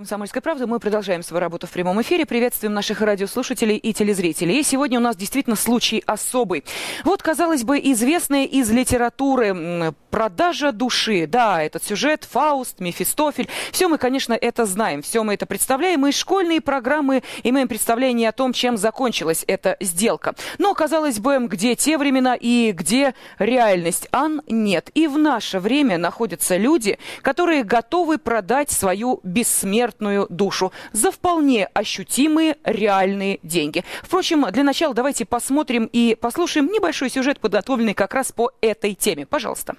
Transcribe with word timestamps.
Комсомольская 0.00 0.40
правда. 0.40 0.66
Мы 0.66 0.80
продолжаем 0.80 1.22
свою 1.22 1.42
работу 1.42 1.66
в 1.66 1.70
прямом 1.70 2.00
эфире. 2.00 2.24
Приветствуем 2.24 2.72
наших 2.72 3.02
радиослушателей 3.02 3.76
и 3.76 3.92
телезрителей. 3.92 4.58
И 4.58 4.62
сегодня 4.62 4.98
у 4.98 5.02
нас 5.02 5.14
действительно 5.14 5.56
случай 5.56 6.02
особый. 6.06 6.64
Вот, 7.04 7.22
казалось 7.22 7.64
бы, 7.64 7.78
известная 7.78 8.46
из 8.46 8.70
литературы 8.70 9.92
продажа 10.10 10.72
души. 10.72 11.26
Да, 11.26 11.62
этот 11.62 11.84
сюжет, 11.84 12.26
Фауст, 12.30 12.80
Мефистофель. 12.80 13.50
Все 13.72 13.88
мы, 13.88 13.98
конечно, 13.98 14.32
это 14.32 14.64
знаем. 14.64 15.02
Все 15.02 15.22
мы 15.22 15.34
это 15.34 15.44
представляем. 15.44 16.00
Мы 16.00 16.08
из 16.08 16.16
школьной 16.16 16.62
программы 16.62 17.22
имеем 17.42 17.68
представление 17.68 18.30
о 18.30 18.32
том, 18.32 18.54
чем 18.54 18.78
закончилась 18.78 19.44
эта 19.46 19.76
сделка. 19.80 20.34
Но, 20.56 20.72
казалось 20.72 21.18
бы, 21.18 21.36
где 21.46 21.74
те 21.74 21.98
времена 21.98 22.36
и 22.40 22.72
где 22.72 23.14
реальность? 23.38 24.08
Ан, 24.12 24.40
нет. 24.48 24.90
И 24.94 25.06
в 25.08 25.18
наше 25.18 25.60
время 25.60 25.98
находятся 25.98 26.56
люди, 26.56 26.98
которые 27.20 27.64
готовы 27.64 28.16
продать 28.16 28.70
свою 28.70 29.20
бессмертную 29.24 29.89
бессмертную 29.90 30.26
душу 30.28 30.72
за 30.92 31.10
вполне 31.10 31.66
ощутимые 31.74 32.56
реальные 32.64 33.40
деньги. 33.42 33.84
Впрочем, 34.02 34.46
для 34.50 34.62
начала 34.62 34.94
давайте 34.94 35.24
посмотрим 35.24 35.88
и 35.92 36.16
послушаем 36.20 36.66
небольшой 36.66 37.10
сюжет, 37.10 37.40
подготовленный 37.40 37.94
как 37.94 38.14
раз 38.14 38.32
по 38.32 38.52
этой 38.60 38.94
теме. 38.94 39.26
Пожалуйста. 39.26 39.76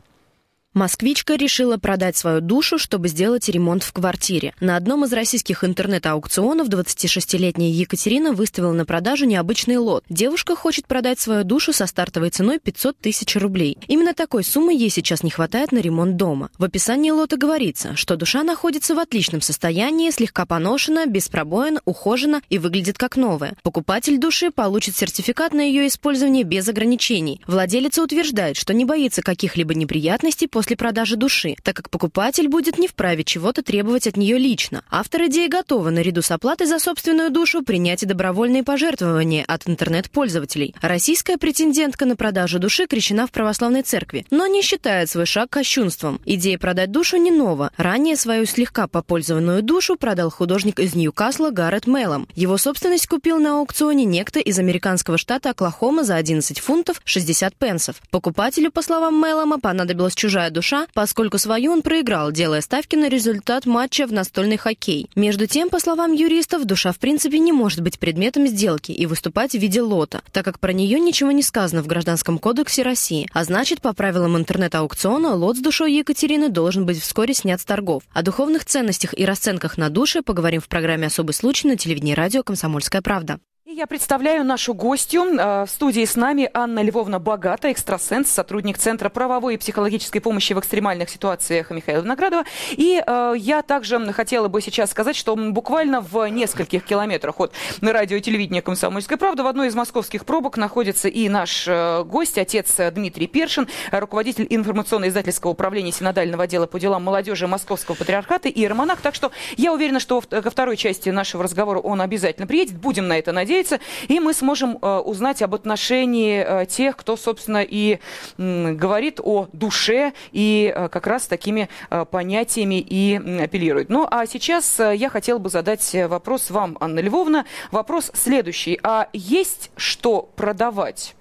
Москвичка 0.73 1.35
решила 1.35 1.75
продать 1.75 2.15
свою 2.15 2.39
душу, 2.39 2.79
чтобы 2.79 3.09
сделать 3.09 3.49
ремонт 3.49 3.83
в 3.83 3.91
квартире. 3.91 4.53
На 4.61 4.77
одном 4.77 5.03
из 5.03 5.11
российских 5.11 5.65
интернет-аукционов 5.65 6.69
26-летняя 6.69 7.69
Екатерина 7.69 8.31
выставила 8.31 8.71
на 8.71 8.85
продажу 8.85 9.25
необычный 9.25 9.75
лот. 9.75 10.05
Девушка 10.07 10.55
хочет 10.55 10.87
продать 10.87 11.19
свою 11.19 11.43
душу 11.43 11.73
со 11.73 11.87
стартовой 11.87 12.29
ценой 12.29 12.57
500 12.59 12.97
тысяч 12.97 13.35
рублей. 13.35 13.77
Именно 13.89 14.13
такой 14.13 14.45
суммы 14.45 14.73
ей 14.73 14.89
сейчас 14.89 15.23
не 15.23 15.29
хватает 15.29 15.73
на 15.73 15.79
ремонт 15.79 16.15
дома. 16.15 16.49
В 16.57 16.63
описании 16.63 17.11
лота 17.11 17.35
говорится, 17.35 17.97
что 17.97 18.15
душа 18.15 18.41
находится 18.43 18.95
в 18.95 18.99
отличном 18.99 19.41
состоянии, 19.41 20.09
слегка 20.09 20.45
поношена, 20.45 21.05
без 21.05 21.27
пробоин, 21.27 21.79
ухожена 21.83 22.41
и 22.49 22.57
выглядит 22.57 22.97
как 22.97 23.17
новая. 23.17 23.57
Покупатель 23.61 24.19
души 24.19 24.51
получит 24.51 24.95
сертификат 24.95 25.51
на 25.51 25.59
ее 25.59 25.87
использование 25.87 26.45
без 26.45 26.69
ограничений. 26.69 27.41
Владелица 27.45 28.01
утверждает, 28.01 28.55
что 28.55 28.73
не 28.73 28.85
боится 28.85 29.21
каких-либо 29.21 29.75
неприятностей 29.75 30.47
после 30.47 30.60
после 30.61 30.77
продажи 30.77 31.15
души, 31.15 31.55
так 31.63 31.75
как 31.75 31.89
покупатель 31.89 32.47
будет 32.47 32.77
не 32.77 32.87
вправе 32.87 33.23
чего-то 33.23 33.63
требовать 33.63 34.05
от 34.05 34.15
нее 34.15 34.37
лично. 34.37 34.83
Автор 34.91 35.23
идеи 35.25 35.47
готовы 35.47 35.89
наряду 35.89 36.21
с 36.21 36.29
оплатой 36.29 36.67
за 36.67 36.77
собственную 36.77 37.31
душу 37.31 37.63
принять 37.63 38.03
и 38.03 38.05
добровольные 38.05 38.61
пожертвования 38.61 39.43
от 39.47 39.67
интернет-пользователей. 39.67 40.75
Российская 40.79 41.39
претендентка 41.39 42.05
на 42.05 42.15
продажу 42.15 42.59
души 42.59 42.85
крещена 42.85 43.25
в 43.25 43.31
православной 43.31 43.81
церкви, 43.81 44.27
но 44.29 44.45
не 44.45 44.61
считает 44.61 45.09
свой 45.09 45.25
шаг 45.25 45.49
кощунством. 45.49 46.21
Идея 46.27 46.59
продать 46.59 46.91
душу 46.91 47.17
не 47.17 47.31
нова. 47.31 47.71
Ранее 47.75 48.15
свою 48.15 48.45
слегка 48.45 48.85
попользованную 48.85 49.63
душу 49.63 49.95
продал 49.95 50.29
художник 50.29 50.79
из 50.79 50.93
Ньюкасла 50.93 51.49
Гаррет 51.49 51.87
Меллом. 51.87 52.27
Его 52.35 52.59
собственность 52.59 53.07
купил 53.07 53.39
на 53.39 53.57
аукционе 53.57 54.05
некто 54.05 54.39
из 54.39 54.59
американского 54.59 55.17
штата 55.17 55.49
Оклахома 55.49 56.03
за 56.03 56.17
11 56.17 56.59
фунтов 56.59 57.01
60 57.03 57.55
пенсов. 57.55 57.95
Покупателю, 58.11 58.71
по 58.71 58.83
словам 58.83 59.19
Меллома, 59.19 59.59
понадобилась 59.59 60.13
чужая 60.13 60.50
душа, 60.51 60.87
поскольку 60.93 61.37
свою 61.37 61.71
он 61.71 61.81
проиграл, 61.81 62.31
делая 62.31 62.61
ставки 62.61 62.95
на 62.95 63.09
результат 63.09 63.65
матча 63.65 64.05
в 64.05 64.13
настольный 64.13 64.57
хоккей. 64.57 65.09
Между 65.15 65.47
тем, 65.47 65.69
по 65.69 65.79
словам 65.79 66.13
юристов, 66.13 66.65
душа 66.65 66.91
в 66.91 66.99
принципе 66.99 67.39
не 67.39 67.51
может 67.51 67.81
быть 67.81 67.99
предметом 67.99 68.47
сделки 68.47 68.91
и 68.91 69.05
выступать 69.05 69.51
в 69.51 69.59
виде 69.59 69.81
лота, 69.81 70.21
так 70.31 70.45
как 70.45 70.59
про 70.59 70.73
нее 70.73 70.99
ничего 70.99 71.31
не 71.31 71.43
сказано 71.43 71.81
в 71.81 71.87
Гражданском 71.87 72.37
кодексе 72.37 72.83
России. 72.83 73.27
А 73.33 73.43
значит, 73.43 73.81
по 73.81 73.93
правилам 73.93 74.37
интернет-аукциона, 74.37 75.35
лот 75.35 75.57
с 75.57 75.61
душой 75.61 75.93
Екатерины 75.93 76.49
должен 76.49 76.85
быть 76.85 76.99
вскоре 76.99 77.33
снят 77.33 77.59
с 77.59 77.65
торгов. 77.65 78.03
О 78.13 78.21
духовных 78.21 78.65
ценностях 78.65 79.17
и 79.17 79.25
расценках 79.25 79.77
на 79.77 79.89
души 79.89 80.21
поговорим 80.21 80.61
в 80.61 80.67
программе 80.67 81.07
«Особый 81.07 81.33
случай» 81.33 81.67
на 81.67 81.77
телевидении 81.77 82.13
радио 82.13 82.43
«Комсомольская 82.43 83.01
правда». 83.01 83.39
Я 83.73 83.87
представляю 83.87 84.43
нашу 84.43 84.73
гостью. 84.73 85.23
Э, 85.23 85.63
в 85.65 85.69
студии 85.69 86.03
с 86.03 86.17
нами 86.17 86.49
Анна 86.53 86.83
Львовна 86.83 87.19
Богата, 87.19 87.71
экстрасенс, 87.71 88.29
сотрудник 88.29 88.77
Центра 88.77 89.07
правовой 89.07 89.53
и 89.53 89.57
психологической 89.57 90.19
помощи 90.19 90.51
в 90.51 90.59
экстремальных 90.59 91.09
ситуациях 91.09 91.71
Михаила 91.71 92.01
Виноградова. 92.01 92.43
И 92.71 93.01
э, 93.05 93.33
я 93.37 93.61
также 93.61 93.97
хотела 94.11 94.49
бы 94.49 94.61
сейчас 94.61 94.91
сказать, 94.91 95.15
что 95.15 95.37
буквально 95.37 96.01
в 96.01 96.27
нескольких 96.27 96.83
километрах 96.83 97.39
от 97.39 97.53
радио 97.81 98.17
и 98.17 98.21
телевидения 98.21 98.61
«Комсомольская 98.61 99.17
правда» 99.17 99.43
в 99.43 99.47
одной 99.47 99.69
из 99.69 99.75
московских 99.75 100.25
пробок 100.25 100.57
находится 100.57 101.07
и 101.07 101.29
наш 101.29 101.65
э, 101.65 102.03
гость, 102.03 102.37
отец 102.37 102.75
Дмитрий 102.91 103.27
Першин, 103.27 103.69
руководитель 103.91 104.47
информационно-издательского 104.49 105.51
управления 105.51 105.93
синодального 105.93 106.43
отдела 106.43 106.67
по 106.67 106.77
делам 106.77 107.03
молодежи 107.03 107.47
Московского 107.47 107.95
патриархата 107.95 108.49
и 108.49 108.59
иеромонах. 108.59 108.99
Так 108.99 109.15
что 109.15 109.31
я 109.55 109.71
уверена, 109.71 110.01
что 110.01 110.19
ко 110.19 110.49
второй 110.49 110.75
части 110.75 111.07
нашего 111.07 111.43
разговора 111.43 111.79
он 111.79 112.01
обязательно 112.01 112.47
приедет. 112.47 112.75
Будем 112.75 113.07
на 113.07 113.17
это 113.17 113.31
надеяться 113.31 113.60
надеяться, 113.61 113.79
и 114.07 114.19
мы 114.19 114.33
сможем 114.33 114.77
э, 114.81 114.97
узнать 114.97 115.41
об 115.41 115.55
отношении 115.55 116.43
э, 116.45 116.65
тех, 116.65 116.97
кто, 116.97 117.17
собственно, 117.17 117.63
и 117.67 117.99
говорит 118.37 119.19
о 119.21 119.47
душе 119.53 120.13
и 120.31 120.73
э, 120.73 120.89
как 120.89 121.07
раз 121.07 121.27
такими 121.27 121.69
понятиями 122.11 122.79
и 122.79 123.15
апеллирует. 123.41 123.89
Ну, 123.89 124.07
а 124.09 124.25
сейчас 124.25 124.79
я 124.79 125.09
хотела 125.09 125.37
бы 125.37 125.49
задать 125.49 125.95
вопрос 126.07 126.49
вам, 126.49 126.77
Анна 126.79 126.99
Львовна. 126.99 127.45
Вопрос 127.71 128.11
следующий. 128.13 128.79
А 128.83 129.07
есть 129.13 129.71
что 129.75 130.29
продавать? 130.35 131.15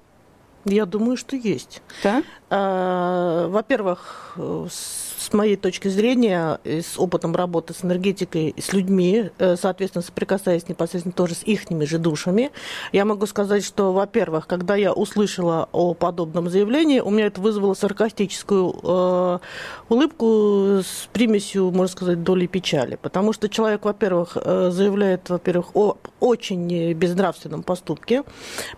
Я 0.65 0.87
думаю, 0.87 1.17
что 1.17 1.37
есть. 1.37 1.83
Да? 2.03 2.23
А, 2.51 3.49
во-первых, 3.49 4.37
с 4.37 5.11
с 5.21 5.33
моей 5.35 5.57
точки 5.57 5.89
зрения, 5.89 6.59
с 6.65 6.99
опытом 6.99 7.37
работы 7.37 7.75
с 7.75 7.85
энергетикой, 7.85 8.55
с 8.59 8.73
людьми, 8.73 9.31
э, 9.39 9.57
соответственно, 9.57 10.03
соприкасаясь 10.03 10.67
непосредственно 10.69 11.13
тоже 11.13 11.35
с 11.35 11.43
их 11.43 11.61
же 11.87 11.99
душами, 11.99 12.51
я 12.91 13.05
могу 13.05 13.27
сказать, 13.27 13.63
что, 13.63 13.93
во-первых, 13.93 14.47
когда 14.47 14.77
я 14.77 14.95
услышала 14.95 15.69
о 15.73 15.93
подобном 15.93 16.49
заявлении, 16.49 17.01
у 17.01 17.11
меня 17.11 17.27
это 17.27 17.41
вызвало 17.41 17.75
саркастическую 17.75 18.75
э, 18.83 19.39
улыбку 19.91 20.81
с 20.83 21.09
примесью, 21.13 21.71
можно 21.71 21.93
сказать, 21.93 22.23
доли 22.23 22.47
печали. 22.47 22.97
Потому 23.01 23.35
что 23.35 23.51
человек, 23.51 23.85
во-первых, 23.85 24.37
э, 24.37 24.71
заявляет, 24.73 25.29
во-первых, 25.29 25.77
о 25.77 25.99
очень 26.19 26.95
безнравственном 26.95 27.63
поступке, 27.63 28.25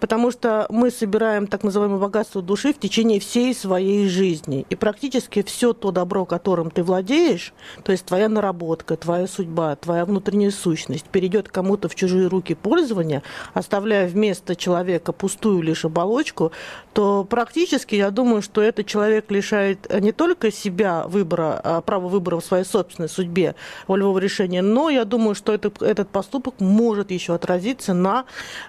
потому 0.01 0.33
что 0.33 0.67
мы 0.71 0.91
собираем 0.91 1.47
так 1.47 1.63
называемое 1.63 2.01
богатство 2.01 2.43
души 2.43 2.73
в 2.73 2.81
течение 2.81 3.21
всей 3.21 3.55
своей 3.63 4.09
жизни. 4.09 4.67
И 4.71 4.75
практически 4.75 5.43
все 5.43 5.73
то 5.73 5.93
добро, 5.93 6.27
которым 6.27 6.71
ты 6.71 6.83
владеешь, 6.83 7.55
то 7.85 7.93
есть 7.93 8.05
твоя 8.05 8.29
наработка, 8.29 8.97
твоя 8.97 9.27
судьба, 9.27 9.77
твоя 9.77 10.05
внутренняя 10.05 10.51
сущность, 10.51 11.07
перейдет 11.07 11.49
кому-то 11.49 11.89
в 11.89 11.95
чужие 11.95 12.27
руки 12.27 12.55
пользования, 12.55 13.23
оставляя 13.55 14.09
вместо 14.09 14.57
человека 14.57 15.13
пустую 15.13 15.63
лишь 15.63 15.85
оболочку, 15.85 16.53
то 16.93 17.25
практически 17.25 17.95
я 17.95 18.11
думаю, 18.11 18.43
что 18.43 18.61
этот 18.61 18.87
человек 18.87 19.31
лишает 19.31 19.89
не 20.01 20.13
только 20.13 20.51
себя 20.51 21.07
выбора, 21.07 21.61
а 21.63 21.81
права 21.81 22.09
выбора 22.09 22.41
в 22.41 22.45
своей 22.45 22.65
собственной 22.65 23.09
судьбе, 23.09 23.55
волевого 23.87 24.19
решения, 24.19 24.63
но 24.63 24.91
я 24.91 25.05
думаю, 25.05 25.35
что 25.35 25.53
этот, 25.53 25.83
этот 25.83 26.09
поступок 26.09 26.55
может 26.59 27.11
еще 27.11 27.35
отразиться 27.35 27.95
на 27.95 28.25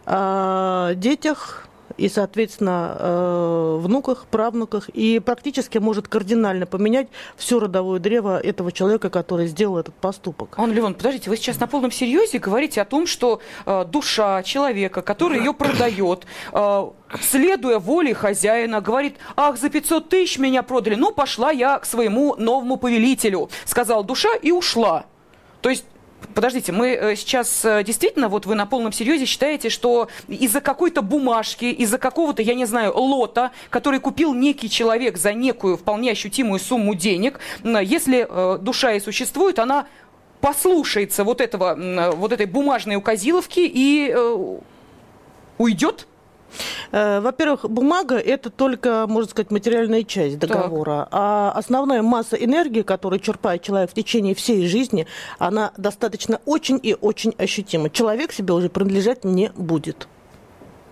э, 0.06 0.94
детях, 0.96 1.68
и, 1.98 2.10
соответственно, 2.10 2.98
э, 3.00 3.78
внуках, 3.82 4.26
правнуках, 4.30 4.90
и 4.90 5.20
практически 5.20 5.78
может 5.78 6.08
кардинально 6.08 6.66
поменять 6.66 7.08
все 7.36 7.60
родовое 7.60 8.00
древо 8.00 8.40
этого 8.40 8.72
человека, 8.72 9.10
который 9.10 9.48
сделал 9.48 9.78
этот 9.78 9.96
поступок. 9.96 10.56
Он, 10.58 10.72
Леон, 10.72 10.96
подождите, 10.96 11.30
вы 11.30 11.38
сейчас 11.38 11.60
на 11.60 11.68
полном 11.68 11.92
серьезе 11.92 12.40
говорите 12.40 12.82
о 12.82 12.86
том, 12.86 13.08
что 13.08 13.42
э, 13.66 13.86
душа 13.86 14.44
человека, 14.44 15.02
который 15.02 15.40
ее 15.40 15.54
продает, 15.54 16.26
э, 16.52 16.88
следуя 17.22 17.80
воле 17.80 18.14
хозяина, 18.14 18.82
говорит, 18.82 19.18
ах, 19.36 19.58
за 19.58 19.70
500 19.70 20.10
тысяч 20.10 20.40
меня 20.40 20.64
продали, 20.64 20.96
ну, 20.96 21.12
пошла 21.12 21.52
я 21.52 21.80
к 21.80 21.86
своему 21.86 22.36
новому 22.36 22.78
повелителю, 22.78 23.50
сказала 23.66 24.04
душа 24.04 24.30
и 24.42 24.52
ушла. 24.52 25.06
То 25.62 25.70
есть 25.70 25.86
Подождите, 26.34 26.72
мы 26.72 26.90
э, 26.90 27.16
сейчас 27.16 27.64
э, 27.66 27.84
действительно, 27.84 28.30
вот 28.30 28.46
вы 28.46 28.56
на 28.56 28.66
полном 28.66 28.92
серьезе 28.92 29.26
считаете, 29.26 29.70
что 29.70 30.10
из-за 30.28 30.62
какой-то 30.62 31.02
бумажки, 31.02 31.66
из-за 31.66 31.98
какого-то, 31.98 32.42
я 32.42 32.54
не 32.56 32.66
знаю, 32.66 32.94
лота, 32.96 33.52
который 33.70 34.00
купил 34.00 34.34
некий 34.34 34.70
человек 34.70 35.18
за 35.18 35.34
некую 35.34 35.78
вполне 35.78 36.12
ощутимую 36.12 36.60
сумму 36.60 36.96
денег, 36.96 37.40
если 37.64 38.28
э, 38.28 38.58
душа 38.60 38.94
и 38.94 39.00
существует, 39.00 39.60
она 39.60 39.88
послушается 40.42 41.24
вот, 41.24 41.40
этого, 41.40 42.12
вот 42.16 42.34
этой 42.34 42.46
бумажной 42.46 42.98
указиловки 42.98 43.62
и 43.64 44.14
уйдет? 45.58 46.08
Э, 46.92 47.20
во-первых, 47.20 47.70
бумага– 47.70 48.16
это 48.18 48.50
только, 48.50 49.06
можно 49.08 49.30
сказать, 49.30 49.52
материальная 49.52 50.04
часть 50.04 50.40
договора. 50.40 51.02
Так. 51.02 51.10
А 51.12 51.52
основная 51.56 52.02
масса 52.02 52.36
энергии, 52.36 52.82
которую 52.82 53.20
черпает 53.20 53.62
человек 53.62 53.92
в 53.92 53.94
течение 53.94 54.36
всей 54.36 54.68
жизни, 54.68 55.08
она 55.40 55.72
достаточно 55.78 56.40
очень 56.46 56.80
и 56.82 56.96
очень 57.00 57.34
ощутима. 57.38 57.90
Человек 57.90 58.32
себе 58.32 58.54
уже 58.54 58.70
принадлежать 58.70 59.24
не 59.24 59.52
будет. 59.56 60.08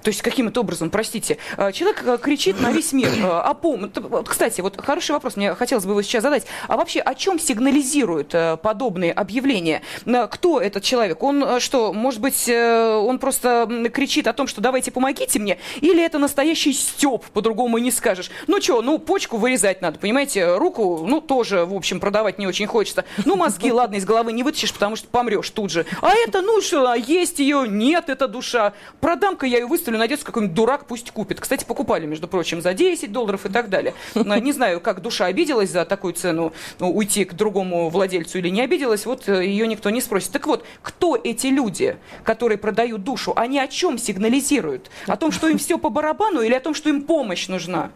То 0.04 0.10
есть 0.10 0.22
каким-то 0.22 0.62
образом, 0.62 0.90
простите, 0.90 1.38
э, 1.58 1.72
человек 1.72 2.04
э, 2.06 2.18
кричит 2.22 2.60
на 2.60 2.72
весь 2.72 2.94
мир 2.94 3.10
о 3.22 3.54
помощи. 3.54 3.92
Кстати, 4.26 4.62
вот 4.62 4.80
хороший 4.82 5.12
вопрос, 5.12 5.36
мне 5.36 5.54
хотелось 5.56 5.86
бы 5.86 5.92
его 5.92 6.02
сейчас 6.02 6.24
задать. 6.24 6.46
А 6.68 6.78
вообще 6.78 7.00
о 7.00 7.16
чем 7.16 7.40
сигнализируют 7.40 8.36
подобные 8.62 9.12
объявления? 9.14 9.82
Кто 10.30 10.60
этот 10.60 10.84
человек? 10.84 11.22
Он 11.24 11.60
что, 11.60 11.94
может 11.94 12.20
быть, 12.22 12.50
он 12.50 13.20
просто 13.20 13.90
кричит 13.94 14.28
о 14.28 14.34
том, 14.34 14.48
что 14.48 14.62
давайте 14.62 14.92
помогите 14.92 15.40
мне? 15.40 15.58
Или 15.82 16.04
это 16.04 16.20
настоящий 16.20 16.74
степ, 16.74 17.26
по-другому 17.28 17.78
и 17.78 17.82
не 17.82 17.92
скажешь? 17.92 18.30
Ну 18.48 18.62
что, 18.62 18.82
ну 18.82 19.00
почку 19.00 19.38
вырезать 19.38 19.82
надо, 19.82 20.00
понимаете? 20.00 20.56
Руку, 20.58 21.06
ну 21.08 21.22
тоже, 21.22 21.66
в 21.66 21.74
общем, 21.74 22.00
продавать 22.00 22.38
не 22.38 22.48
очень 22.48 22.68
хочется. 22.68 23.06
Ну 23.26 23.36
мозги, 23.36 23.72
ладно, 23.72 23.96
из 23.96 24.06
головы 24.06 24.34
не 24.34 24.44
вытащишь, 24.44 24.74
потому 24.74 24.96
что 24.96 25.08
помрешь 25.08 25.50
тут 25.50 25.72
же. 25.72 25.86
А 26.02 26.14
это, 26.14 26.42
ну 26.42 26.62
что, 26.62 26.94
есть 26.94 27.40
ее? 27.40 27.66
Нет, 27.68 28.10
это 28.10 28.28
душа. 28.28 28.74
Продам-ка 29.00 29.46
я 29.46 29.60
ее 29.60 29.68
выставлю 29.68 29.91
если 29.92 30.00
найдется 30.00 30.26
какой-нибудь 30.26 30.56
дурак, 30.56 30.86
пусть 30.86 31.12
купит. 31.12 31.40
Кстати, 31.40 31.66
покупали, 31.66 32.06
между 32.06 32.28
прочим, 32.28 32.62
за 32.62 32.74
10 32.74 33.12
долларов 33.12 33.46
и 33.46 33.50
так 33.50 33.70
далее. 33.70 33.94
Не 34.16 34.54
знаю, 34.54 34.80
как 34.80 35.02
душа 35.02 35.26
обиделась 35.26 35.70
за 35.70 35.86
такую 35.86 36.14
цену 36.14 36.54
ну, 36.80 36.92
уйти 36.92 37.26
к 37.26 37.34
другому 37.34 37.90
владельцу 37.90 38.38
или 38.38 38.50
не 38.50 38.62
обиделась, 38.62 39.06
вот 39.06 39.28
э, 39.28 39.46
ее 39.46 39.68
никто 39.68 39.90
не 39.90 40.02
спросит. 40.02 40.32
Так 40.32 40.48
вот, 40.48 40.66
кто 40.82 41.20
эти 41.22 41.48
люди, 41.48 41.98
которые 42.24 42.58
продают 42.58 43.04
душу? 43.04 43.34
Они 43.36 43.60
о 43.60 43.68
чем 43.68 43.98
сигнализируют? 43.98 44.90
О 45.08 45.18
том, 45.18 45.32
что 45.32 45.48
им 45.50 45.58
все 45.58 45.78
по 45.78 45.90
барабану 45.90 46.42
или 46.42 46.54
о 46.54 46.60
том, 46.60 46.74
что 46.74 46.90
им 46.90 47.02
помощь 47.02 47.48
нужна? 47.48 47.92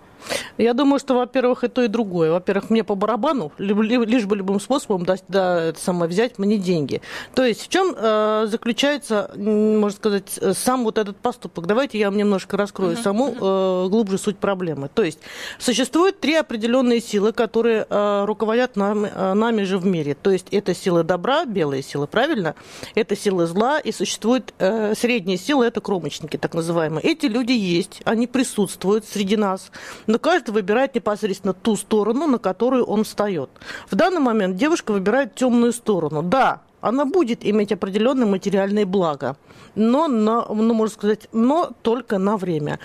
Я 0.58 0.74
думаю, 0.74 1.00
что, 1.00 1.16
во-первых, 1.16 1.64
и 1.64 1.68
то, 1.68 1.84
и 1.84 1.88
другое. 1.88 2.32
Во-первых, 2.32 2.70
мне 2.70 2.84
по 2.84 2.96
барабану, 2.96 3.52
лишь 3.58 4.26
бы 4.26 4.36
любым 4.36 4.60
способом 4.60 5.06
да, 5.06 5.16
да, 5.28 5.74
самое, 5.78 6.10
взять 6.10 6.38
мне 6.40 6.58
деньги. 6.58 7.02
То 7.34 7.44
есть 7.44 7.62
в 7.62 7.68
чем 7.68 7.94
э, 7.96 8.46
заключается, 8.48 9.32
можно 9.36 9.96
сказать, 9.96 10.40
сам 10.54 10.84
вот 10.84 10.98
этот 10.98 11.18
поступок? 11.18 11.68
Давайте 11.68 12.00
я 12.00 12.10
вам 12.10 12.18
немножко 12.18 12.58
раскрою 12.58 12.94
uh-huh. 12.94 13.02
саму 13.02 13.36
э, 13.40 13.90
глубже 13.90 14.18
суть 14.18 14.38
проблемы. 14.38 14.90
То 14.94 15.04
есть 15.04 15.20
существует 15.60 16.20
три 16.20 16.36
определенные 16.36 17.02
силы, 17.02 17.34
которые 17.34 17.86
э, 17.90 18.26
руководят 18.26 18.76
нам, 18.76 19.06
э, 19.06 19.34
нами 19.34 19.64
же 19.64 19.78
в 19.78 19.86
мире. 19.86 20.16
То 20.16 20.32
есть 20.32 20.48
это 20.52 20.74
силы 20.74 21.04
добра, 21.04 21.46
белые 21.46 21.84
силы, 21.84 22.08
правильно? 22.08 22.56
Это 22.96 23.16
силы 23.16 23.46
зла, 23.46 23.80
и 23.80 23.92
существует 23.92 24.54
э, 24.60 24.94
средние 24.96 25.38
силы, 25.38 25.66
это 25.66 25.82
кромочники, 25.82 26.38
так 26.38 26.54
называемые. 26.54 27.04
Эти 27.04 27.26
люди 27.26 27.52
есть, 27.52 28.02
они 28.06 28.28
присутствуют 28.28 29.06
среди 29.06 29.36
нас 29.38 29.72
но 30.08 30.15
каждый 30.20 30.52
выбирает 30.52 30.96
непосредственно 30.96 31.54
ту 31.54 31.76
сторону, 31.76 32.28
на 32.28 32.38
которую 32.38 32.86
он 32.86 33.04
встает. 33.04 33.50
В 33.90 33.96
данный 33.96 34.22
момент 34.22 34.56
девушка 34.56 34.92
выбирает 34.92 35.36
темную 35.36 35.74
сторону. 35.74 36.24
Да, 36.24 36.62
она 36.82 37.06
будет 37.06 37.46
иметь 37.46 37.72
определенные 37.72 38.28
материальные 38.28 38.86
блага, 38.86 39.38
но, 39.74 40.08
на, 40.08 40.46
ну, 40.46 40.74
можно 40.74 40.94
сказать, 40.94 41.28
но 41.34 41.72
только 41.82 42.20
на 42.20 42.38
время. 42.38 42.80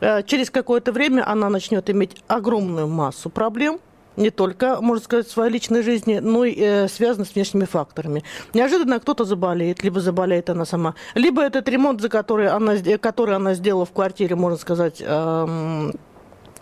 Э, 0.00 0.22
через 0.22 0.50
какое-то 0.50 0.92
время 0.92 1.26
она 1.26 1.48
начнет 1.48 1.88
иметь 1.88 2.22
огромную 2.28 2.86
массу 2.86 3.30
проблем, 3.30 3.80
не 4.16 4.30
только, 4.30 4.80
можно 4.80 5.04
сказать, 5.04 5.26
в 5.26 5.30
своей 5.30 5.52
личной 5.52 5.82
жизни, 5.82 6.18
но 6.18 6.44
и 6.44 6.54
э, 6.58 6.88
связано 6.88 7.24
с 7.24 7.34
внешними 7.34 7.64
факторами. 7.64 8.24
Неожиданно 8.54 9.00
кто-то 9.00 9.24
заболеет, 9.24 9.82
либо 9.82 10.00
заболеет 10.00 10.50
она 10.50 10.64
сама, 10.64 10.94
либо 11.14 11.42
этот 11.42 11.68
ремонт, 11.68 12.00
за 12.00 12.08
который 12.08 12.48
она, 12.48 12.76
который 13.00 13.36
она 13.36 13.54
сделала 13.54 13.86
в 13.86 13.92
квартире, 13.92 14.36
можно 14.36 14.58
сказать, 14.58 15.02
э, 15.04 15.90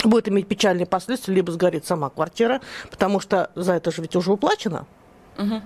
будет 0.09 0.29
иметь 0.29 0.47
печальные 0.47 0.87
последствия, 0.87 1.35
либо 1.35 1.53
сгорит 1.53 1.87
сама 1.87 2.11
квартира, 2.11 2.61
потому 2.91 3.21
что 3.21 3.51
за 3.55 3.75
это 3.75 3.91
же 3.91 4.03
ведь 4.03 4.17
уже 4.17 4.33
уплачено. 4.33 4.87
Угу. 5.39 5.62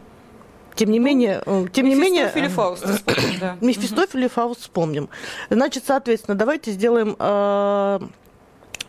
Тем 0.75 0.91
не 0.91 1.01
менее, 1.01 1.43
э, 1.45 1.67
тем 1.73 1.89
не 1.89 1.97
менее... 1.97 2.25
Мефистофель 2.27 2.45
и 2.45 2.49
Фауст 2.49 2.87
вспомним, 2.87 3.41
да. 3.41 3.57
Мефистофель 3.61 4.25
и 4.25 4.29
Фауст 4.29 4.61
вспомним. 4.61 5.09
Значит, 5.51 5.85
соответственно, 5.87 6.37
давайте 6.37 6.71
сделаем 6.71 7.17
э, 7.19 8.01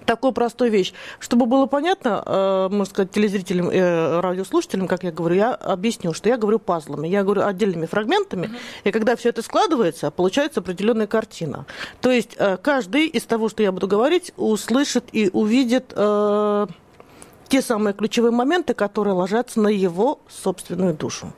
такую 0.09 0.33
простую 0.33 0.71
вещь. 0.71 0.91
Чтобы 1.19 1.45
было 1.45 1.67
понятно, 1.67 2.23
э, 2.25 2.67
можно 2.71 2.85
сказать, 2.85 3.11
телезрителям 3.11 3.69
и 3.69 3.77
э, 3.77 4.19
радиослушателям, 4.21 4.87
как 4.87 5.03
я 5.03 5.11
говорю, 5.11 5.35
я 5.35 5.53
объясню, 5.53 6.13
что 6.15 6.29
я 6.29 6.37
говорю 6.37 6.57
пазлами, 6.57 7.07
я 7.07 7.23
говорю 7.23 7.43
отдельными 7.43 7.85
фрагментами, 7.85 8.47
uh-huh. 8.47 8.57
и 8.85 8.91
когда 8.91 9.15
все 9.15 9.29
это 9.29 9.43
складывается, 9.43 10.09
получается 10.09 10.61
определенная 10.61 11.05
картина. 11.05 11.67
То 12.01 12.09
есть 12.09 12.35
э, 12.39 12.57
каждый 12.57 13.05
из 13.05 13.23
того, 13.25 13.49
что 13.49 13.61
я 13.61 13.71
буду 13.71 13.87
говорить, 13.87 14.33
услышит 14.35 15.05
и 15.11 15.29
увидит 15.31 15.93
э, 15.95 16.67
те 17.47 17.61
самые 17.61 17.93
ключевые 17.93 18.31
моменты, 18.31 18.73
которые 18.73 19.13
ложатся 19.13 19.59
на 19.61 19.67
его 19.67 20.21
собственную 20.27 20.95
душу. 20.95 21.31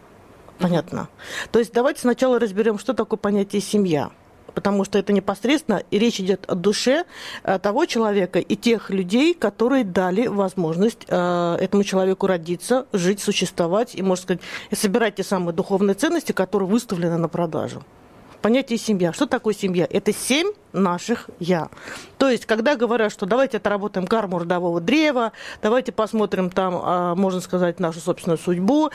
Понятно. 0.59 1.09
То 1.51 1.59
есть 1.59 1.73
давайте 1.73 1.99
сначала 1.99 2.39
разберем, 2.39 2.79
что 2.79 2.93
такое 2.93 3.17
понятие 3.17 3.61
семья 3.61 4.11
потому 4.53 4.85
что 4.85 4.97
это 4.97 5.13
непосредственно 5.13 5.83
речь 5.91 6.19
идет 6.19 6.45
о 6.47 6.55
душе 6.55 7.05
э, 7.43 7.59
того 7.59 7.85
человека 7.85 8.39
и 8.39 8.55
тех 8.55 8.89
людей, 8.89 9.33
которые 9.33 9.83
дали 9.83 10.27
возможность 10.27 11.05
э, 11.07 11.57
этому 11.59 11.83
человеку 11.83 12.27
родиться, 12.27 12.85
жить, 12.93 13.21
существовать. 13.21 13.95
И, 13.95 14.01
можно 14.01 14.23
сказать, 14.23 14.41
собирать 14.71 15.15
те 15.15 15.23
самые 15.23 15.53
духовные 15.53 15.95
ценности, 15.95 16.31
которые 16.31 16.69
выставлены 16.69 17.17
на 17.17 17.27
продажу 17.27 17.83
понятие 18.41 18.77
семья. 18.77 19.13
Что 19.13 19.25
такое 19.25 19.53
семья? 19.53 19.87
Это 19.89 20.13
семь 20.13 20.51
наших 20.73 21.29
«я». 21.39 21.69
То 22.17 22.29
есть, 22.29 22.45
когда 22.45 22.75
говорят, 22.75 23.11
что 23.11 23.25
давайте 23.25 23.57
отработаем 23.57 24.07
карму 24.07 24.39
родового 24.39 24.81
древа, 24.81 25.31
давайте 25.61 25.91
посмотрим 25.91 26.49
там, 26.49 26.79
а, 26.81 27.15
можно 27.15 27.41
сказать, 27.41 27.79
нашу 27.79 27.99
собственную 27.99 28.37
судьбу, 28.37 28.91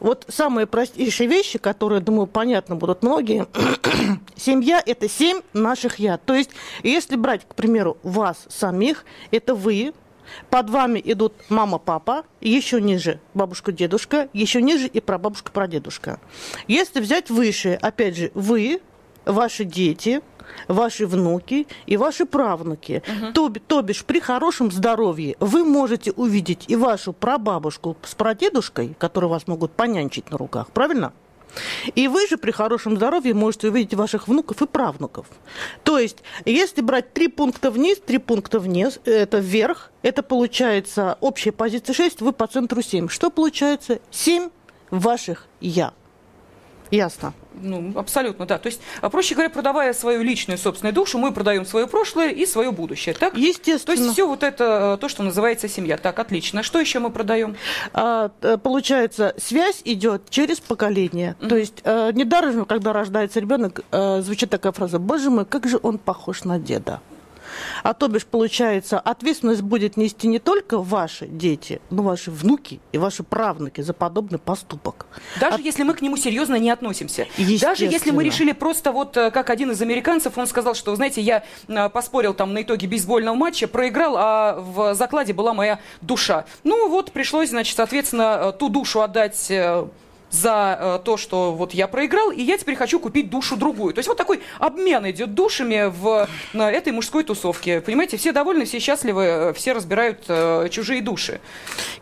вот 0.00 0.24
самые 0.28 0.66
простейшие 0.66 1.28
вещи, 1.28 1.58
которые, 1.58 2.00
думаю, 2.00 2.26
понятно 2.26 2.76
будут 2.76 3.02
многие. 3.02 3.46
Семья– 4.36 4.82
это 4.86 5.08
семь 5.08 5.40
наших 5.52 5.98
«я». 5.98 6.18
То 6.18 6.34
есть, 6.34 6.50
если 6.82 7.16
брать, 7.16 7.46
к 7.46 7.54
примеру, 7.54 7.98
вас 8.02 8.44
самих, 8.48 9.04
это 9.30 9.54
вы, 9.54 9.92
под 10.50 10.70
вами 10.70 11.00
идут 11.04 11.34
мама, 11.48 11.78
папа, 11.78 12.24
еще 12.40 12.80
ниже 12.80 13.20
бабушка, 13.34 13.72
дедушка, 13.72 14.28
еще 14.32 14.62
ниже 14.62 14.86
и 14.86 15.00
прабабушка, 15.00 15.50
прадедушка. 15.52 16.20
Если 16.66 17.00
взять 17.00 17.30
выше, 17.30 17.78
опять 17.80 18.16
же, 18.16 18.30
вы, 18.34 18.80
ваши 19.24 19.64
дети, 19.64 20.22
ваши 20.66 21.06
внуки 21.06 21.66
и 21.86 21.96
ваши 21.96 22.26
правнуки. 22.26 23.02
Угу. 23.06 23.32
То, 23.32 23.52
то 23.66 23.82
бишь, 23.82 24.04
при 24.04 24.20
хорошем 24.20 24.70
здоровье 24.70 25.36
вы 25.40 25.64
можете 25.64 26.12
увидеть 26.12 26.64
и 26.68 26.76
вашу 26.76 27.12
прабабушку 27.12 27.96
с 28.02 28.14
прадедушкой, 28.14 28.94
которые 28.98 29.30
вас 29.30 29.46
могут 29.46 29.72
понянчить 29.72 30.30
на 30.30 30.38
руках, 30.38 30.70
правильно? 30.70 31.12
И 31.94 32.08
вы 32.08 32.26
же 32.26 32.36
при 32.36 32.50
хорошем 32.50 32.96
здоровье 32.96 33.34
можете 33.34 33.68
увидеть 33.68 33.94
ваших 33.94 34.28
внуков 34.28 34.62
и 34.62 34.66
правнуков. 34.66 35.26
То 35.82 35.98
есть, 35.98 36.18
если 36.44 36.80
брать 36.80 37.12
три 37.12 37.28
пункта 37.28 37.70
вниз, 37.70 37.98
три 38.04 38.18
пункта 38.18 38.58
вниз, 38.58 39.00
это 39.04 39.38
вверх, 39.38 39.90
это 40.02 40.22
получается 40.22 41.18
общая 41.20 41.52
позиция 41.52 41.94
6, 41.94 42.20
вы 42.20 42.32
по 42.32 42.46
центру 42.46 42.82
7. 42.82 43.08
Что 43.08 43.30
получается? 43.30 44.00
7 44.10 44.50
ваших 44.90 45.46
«я». 45.60 45.92
Ясно. 46.90 47.32
Ну, 47.60 47.92
абсолютно, 47.96 48.46
да. 48.46 48.58
То 48.58 48.68
есть, 48.68 48.80
а, 49.00 49.08
проще 49.08 49.34
говоря, 49.34 49.50
продавая 49.50 49.92
свою 49.92 50.22
личную 50.22 50.58
собственную 50.58 50.94
душу, 50.94 51.18
мы 51.18 51.32
продаем 51.32 51.66
свое 51.66 51.86
прошлое 51.86 52.30
и 52.30 52.46
свое 52.46 52.70
будущее, 52.70 53.14
так? 53.14 53.36
Естественно. 53.36 53.96
То 53.96 54.02
есть, 54.02 54.12
все 54.12 54.26
вот 54.26 54.42
это, 54.42 54.94
э, 54.94 55.00
то, 55.00 55.08
что 55.08 55.22
называется 55.22 55.68
семья. 55.68 55.96
Так, 55.96 56.18
отлично. 56.18 56.62
Что 56.62 56.78
еще 56.78 56.98
мы 56.98 57.10
продаем? 57.10 57.56
А, 57.92 58.30
э, 58.42 58.58
получается, 58.58 59.34
связь 59.38 59.82
идет 59.84 60.30
через 60.30 60.60
поколение. 60.60 61.36
Mm-hmm. 61.40 61.48
То 61.48 61.56
есть, 61.56 61.80
а, 61.84 62.12
недаром, 62.12 62.64
когда 62.64 62.92
рождается 62.92 63.40
ребенок, 63.40 63.80
звучит 63.90 64.50
такая 64.50 64.72
фраза, 64.72 64.98
боже 64.98 65.30
мой, 65.30 65.44
как 65.44 65.66
же 65.66 65.78
он 65.82 65.98
похож 65.98 66.44
на 66.44 66.58
деда. 66.58 67.00
А 67.82 67.94
то 67.94 68.08
бишь, 68.08 68.26
получается, 68.26 68.98
ответственность 68.98 69.62
будет 69.62 69.96
нести 69.96 70.28
не 70.28 70.38
только 70.38 70.78
ваши 70.78 71.26
дети, 71.26 71.80
но 71.90 72.02
ваши 72.02 72.30
внуки 72.30 72.80
и 72.92 72.98
ваши 72.98 73.22
правнуки 73.22 73.80
за 73.80 73.92
подобный 73.92 74.38
поступок. 74.38 75.06
Даже 75.40 75.56
От... 75.56 75.60
если 75.60 75.82
мы 75.82 75.94
к 75.94 76.02
нему 76.02 76.16
серьезно 76.16 76.56
не 76.56 76.70
относимся. 76.70 77.26
Даже 77.60 77.84
если 77.84 78.10
мы 78.10 78.24
решили 78.24 78.52
просто 78.52 78.92
вот, 78.92 79.16
э, 79.16 79.30
как 79.30 79.50
один 79.50 79.70
из 79.70 79.80
американцев, 79.82 80.36
он 80.38 80.46
сказал, 80.46 80.74
что, 80.74 80.94
знаете, 80.96 81.20
я 81.20 81.44
э, 81.66 81.88
поспорил 81.88 82.34
там 82.34 82.52
на 82.52 82.62
итоге 82.62 82.86
бейсбольного 82.86 83.34
матча, 83.34 83.68
проиграл, 83.68 84.16
а 84.16 84.60
в 84.60 84.94
закладе 84.94 85.32
была 85.32 85.54
моя 85.54 85.78
душа. 86.00 86.44
Ну 86.64 86.88
вот, 86.88 87.12
пришлось, 87.12 87.50
значит, 87.50 87.76
соответственно, 87.76 88.38
э, 88.40 88.52
ту 88.58 88.68
душу 88.68 89.00
отдать 89.02 89.50
за 90.30 90.78
э, 90.78 90.98
то, 91.04 91.16
что 91.16 91.52
вот 91.52 91.74
я 91.74 91.88
проиграл, 91.88 92.30
и 92.30 92.42
я 92.42 92.58
теперь 92.58 92.76
хочу 92.76 93.00
купить 93.00 93.30
душу 93.30 93.56
другую. 93.56 93.94
То 93.94 93.98
есть 93.98 94.08
вот 94.08 94.16
такой 94.16 94.40
обмен 94.58 95.08
идет 95.10 95.34
душами 95.34 95.90
в 95.90 96.28
на 96.52 96.70
этой 96.70 96.92
мужской 96.92 97.24
тусовке. 97.24 97.80
Понимаете, 97.80 98.16
все 98.16 98.32
довольны, 98.32 98.64
все 98.64 98.78
счастливы, 98.78 99.22
э, 99.22 99.52
все 99.54 99.72
разбирают 99.72 100.24
э, 100.28 100.68
чужие 100.70 101.02
души. 101.02 101.40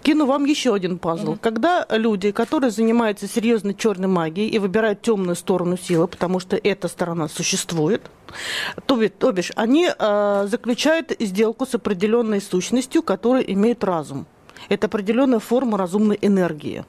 Кину 0.03 0.27
вам 0.27 0.45
еще 0.45 0.75
один 0.75 0.99
пазл. 0.99 1.35
Mm-hmm. 1.35 1.39
Когда 1.41 1.87
люди, 1.91 2.31
которые 2.33 2.71
занимаются 2.71 3.29
серьезной 3.29 3.75
черной 3.75 4.09
магией 4.09 4.49
и 4.49 4.59
выбирают 4.59 5.03
темную 5.03 5.37
сторону 5.37 5.77
силы, 5.77 6.09
потому 6.09 6.41
что 6.41 6.57
эта 6.57 6.89
сторона 6.89 7.29
существует, 7.29 8.03
то, 8.87 9.09
то 9.09 9.33
бишь 9.33 9.53
они 9.55 9.89
э, 9.89 10.47
заключают 10.49 11.13
сделку 11.19 11.67
с 11.67 11.75
определенной 11.75 12.41
сущностью, 12.41 13.03
которая 13.03 13.43
имеет 13.43 13.85
разум. 13.85 14.27
Это 14.69 14.87
определенная 14.87 15.39
форма 15.39 15.79
разумной 15.79 16.19
энергии 16.21 16.85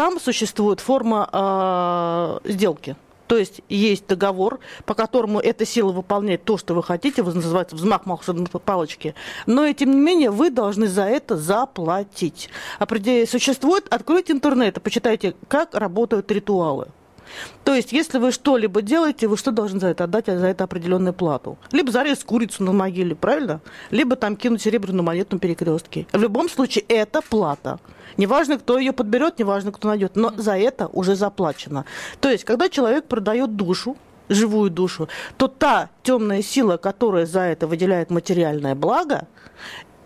там 0.00 0.18
существует 0.18 0.80
форма 0.80 1.28
э, 1.30 2.52
сделки. 2.52 2.96
То 3.26 3.36
есть 3.36 3.60
есть 3.68 4.06
договор, 4.06 4.58
по 4.86 4.94
которому 4.94 5.40
эта 5.40 5.66
сила 5.66 5.92
выполняет 5.92 6.42
то, 6.44 6.56
что 6.56 6.72
вы 6.72 6.82
хотите, 6.82 7.22
вы 7.22 7.32
взмах 7.32 8.06
волшебной 8.06 8.46
палочки. 8.46 9.14
Но 9.44 9.66
и 9.66 9.74
тем 9.74 9.90
не 9.90 10.00
менее 10.00 10.30
вы 10.30 10.48
должны 10.48 10.88
за 10.88 11.02
это 11.02 11.36
заплатить. 11.36 12.48
Существует, 13.28 13.88
откройте 13.90 14.32
интернет 14.32 14.78
и 14.78 14.80
почитайте, 14.80 15.34
как 15.48 15.74
работают 15.74 16.32
ритуалы. 16.32 16.88
То 17.64 17.74
есть, 17.74 17.92
если 17.92 18.18
вы 18.18 18.32
что-либо 18.32 18.82
делаете, 18.82 19.28
вы 19.28 19.36
что 19.36 19.50
должны 19.50 19.80
за 19.80 19.88
это 19.88 20.04
отдать 20.04 20.26
за 20.26 20.46
это 20.46 20.64
определенную 20.64 21.14
плату? 21.14 21.58
Либо 21.72 21.90
зарезать 21.90 22.24
курицу 22.24 22.64
на 22.64 22.72
могиле, 22.72 23.14
правильно? 23.14 23.60
Либо 23.90 24.16
там 24.16 24.36
кинуть 24.36 24.62
серебряную 24.62 25.04
монету 25.04 25.36
на 25.36 25.40
перекрестке. 25.40 26.06
В 26.12 26.20
любом 26.20 26.48
случае, 26.48 26.84
это 26.88 27.20
плата. 27.22 27.78
Неважно, 28.16 28.58
кто 28.58 28.78
ее 28.78 28.92
подберет, 28.92 29.38
неважно, 29.38 29.72
кто 29.72 29.88
найдет, 29.88 30.16
но 30.16 30.32
за 30.36 30.56
это 30.56 30.88
уже 30.88 31.14
заплачено. 31.14 31.84
То 32.20 32.28
есть, 32.30 32.44
когда 32.44 32.68
человек 32.68 33.06
продает 33.06 33.56
душу, 33.56 33.96
живую 34.28 34.70
душу, 34.70 35.08
то 35.36 35.48
та 35.48 35.90
темная 36.02 36.42
сила, 36.42 36.76
которая 36.76 37.26
за 37.26 37.40
это 37.40 37.66
выделяет 37.66 38.10
материальное 38.10 38.74
благо, 38.74 39.26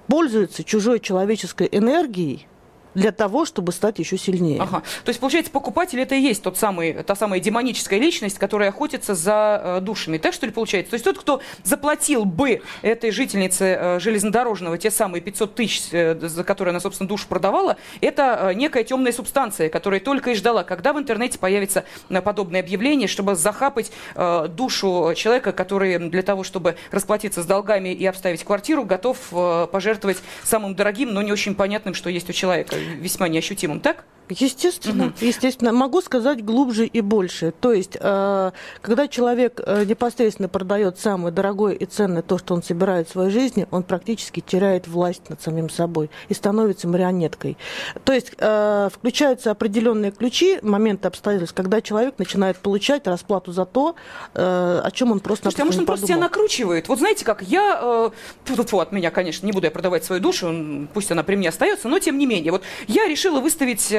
пользуется 0.07 0.64
чужой 0.64 1.00
человеческой 1.00 1.69
энергией, 1.71 2.47
для 2.95 3.13
того, 3.13 3.45
чтобы 3.45 3.73
стать 3.73 3.99
еще 3.99 4.17
сильнее. 4.17 4.61
Ага. 4.61 4.83
То 5.05 5.09
есть, 5.09 5.21
получается, 5.21 5.51
покупатель 5.51 6.01
это 6.01 6.15
и 6.15 6.21
есть 6.21 6.43
тот 6.43 6.57
самый, 6.57 6.93
та 6.93 7.15
самая 7.15 7.41
демоническая 7.41 7.99
личность, 7.99 8.39
которая 8.39 8.71
охотится 8.71 9.15
за 9.15 9.61
э, 9.63 9.81
душами. 9.81 10.19
Так 10.19 10.35
что 10.35 10.47
ли 10.47 10.53
получается? 10.53 10.91
То 10.91 10.95
есть 10.95 11.05
тот, 11.05 11.19
кто 11.19 11.41
заплатил 11.63 12.25
бы 12.25 12.63
этой 12.83 13.11
жительнице 13.11 13.77
э, 13.79 14.01
железнодорожного 14.01 14.79
те 14.79 14.91
самые 14.91 15.21
500 15.21 15.55
тысяч, 15.55 15.83
э, 15.93 16.19
за 16.21 16.45
которые 16.45 16.71
она, 16.71 16.81
собственно, 16.81 17.09
душу 17.09 17.27
продавала, 17.29 17.77
это 18.01 18.51
э, 18.51 18.55
некая 18.55 18.85
темная 18.85 19.13
субстанция, 19.13 19.69
которая 19.69 20.01
только 20.01 20.31
и 20.31 20.35
ждала, 20.35 20.65
когда 20.65 20.93
в 20.93 20.99
интернете 20.99 21.39
появится 21.39 21.85
э, 22.09 22.23
подобное 22.23 22.61
объявление, 22.61 23.09
чтобы 23.09 23.35
захапать 23.35 23.91
э, 24.15 24.49
душу 24.49 25.13
человека, 25.17 25.53
который 25.53 25.99
для 25.99 26.23
того, 26.23 26.45
чтобы 26.45 26.77
расплатиться 26.91 27.43
с 27.43 27.47
долгами 27.47 27.89
и 27.91 28.07
обставить 28.07 28.45
квартиру, 28.45 28.85
готов 28.85 29.19
э, 29.33 29.67
пожертвовать 29.71 30.19
самым 30.43 30.75
дорогим, 30.75 31.13
но 31.13 31.23
не 31.23 31.33
очень 31.33 31.55
понятным, 31.55 31.95
что 31.95 32.11
есть 32.11 32.29
у 32.31 32.33
человека 32.33 32.77
весьма 33.00 33.29
неощутимым, 33.29 33.81
так? 33.81 34.05
Естественно, 34.31 35.07
угу. 35.07 35.14
естественно. 35.21 35.73
Могу 35.73 36.00
сказать 36.00 36.45
глубже 36.45 36.87
и 36.87 37.00
больше. 37.00 37.52
То 37.61 37.73
есть, 37.73 37.97
э, 38.00 38.50
когда 38.81 39.09
человек 39.09 39.61
э, 39.64 39.85
непосредственно 39.85 40.49
продает 40.49 40.99
самое 40.99 41.33
дорогое 41.33 41.75
и 41.75 41.85
ценное 41.85 42.23
то, 42.23 42.38
что 42.38 42.54
он 42.54 42.62
собирает 42.62 43.09
в 43.09 43.12
своей 43.12 43.31
жизни, 43.31 43.66
он 43.71 43.83
практически 43.83 44.40
теряет 44.40 44.88
власть 44.88 45.28
над 45.28 45.43
самим 45.43 45.69
собой 45.69 46.11
и 46.28 46.35
становится 46.35 46.88
марионеткой. 46.88 47.59
То 48.04 48.12
есть, 48.12 48.33
э, 48.38 48.88
включаются 48.93 49.50
определенные 49.50 50.11
ключи, 50.11 50.59
моменты 50.62 51.09
обстоятельств, 51.09 51.54
когда 51.54 51.83
человек 51.83 52.19
начинает 52.19 52.57
получать 52.57 53.07
расплату 53.07 53.52
за 53.52 53.66
то, 53.66 53.95
о 54.35 54.90
чем 54.93 55.12
он 55.12 55.21
просто 55.21 55.45
Слушайте, 55.45 55.62
а 55.62 55.64
может 55.66 55.81
он 55.81 55.87
просто 55.87 56.07
себя 56.07 56.16
накручивает? 56.16 56.88
Вот 56.88 56.99
знаете 56.99 57.25
как, 57.25 57.43
я, 57.43 58.11
фу 58.45 58.54
-фу 58.54 58.64
-фу, 58.64 58.83
от 58.83 58.93
меня, 58.93 59.11
конечно, 59.11 59.47
не 59.47 59.52
буду 59.52 59.66
я 59.66 59.71
продавать 59.71 60.04
свою 60.04 60.21
душу, 60.21 60.87
пусть 60.93 61.11
она 61.11 61.23
при 61.23 61.37
мне 61.37 61.49
остается, 61.49 61.88
но 61.88 61.99
тем 61.99 62.19
не 62.19 62.26
менее, 62.26 62.52
вот 62.52 62.62
я 62.87 63.07
решила 63.07 63.40
выставить 63.40 63.93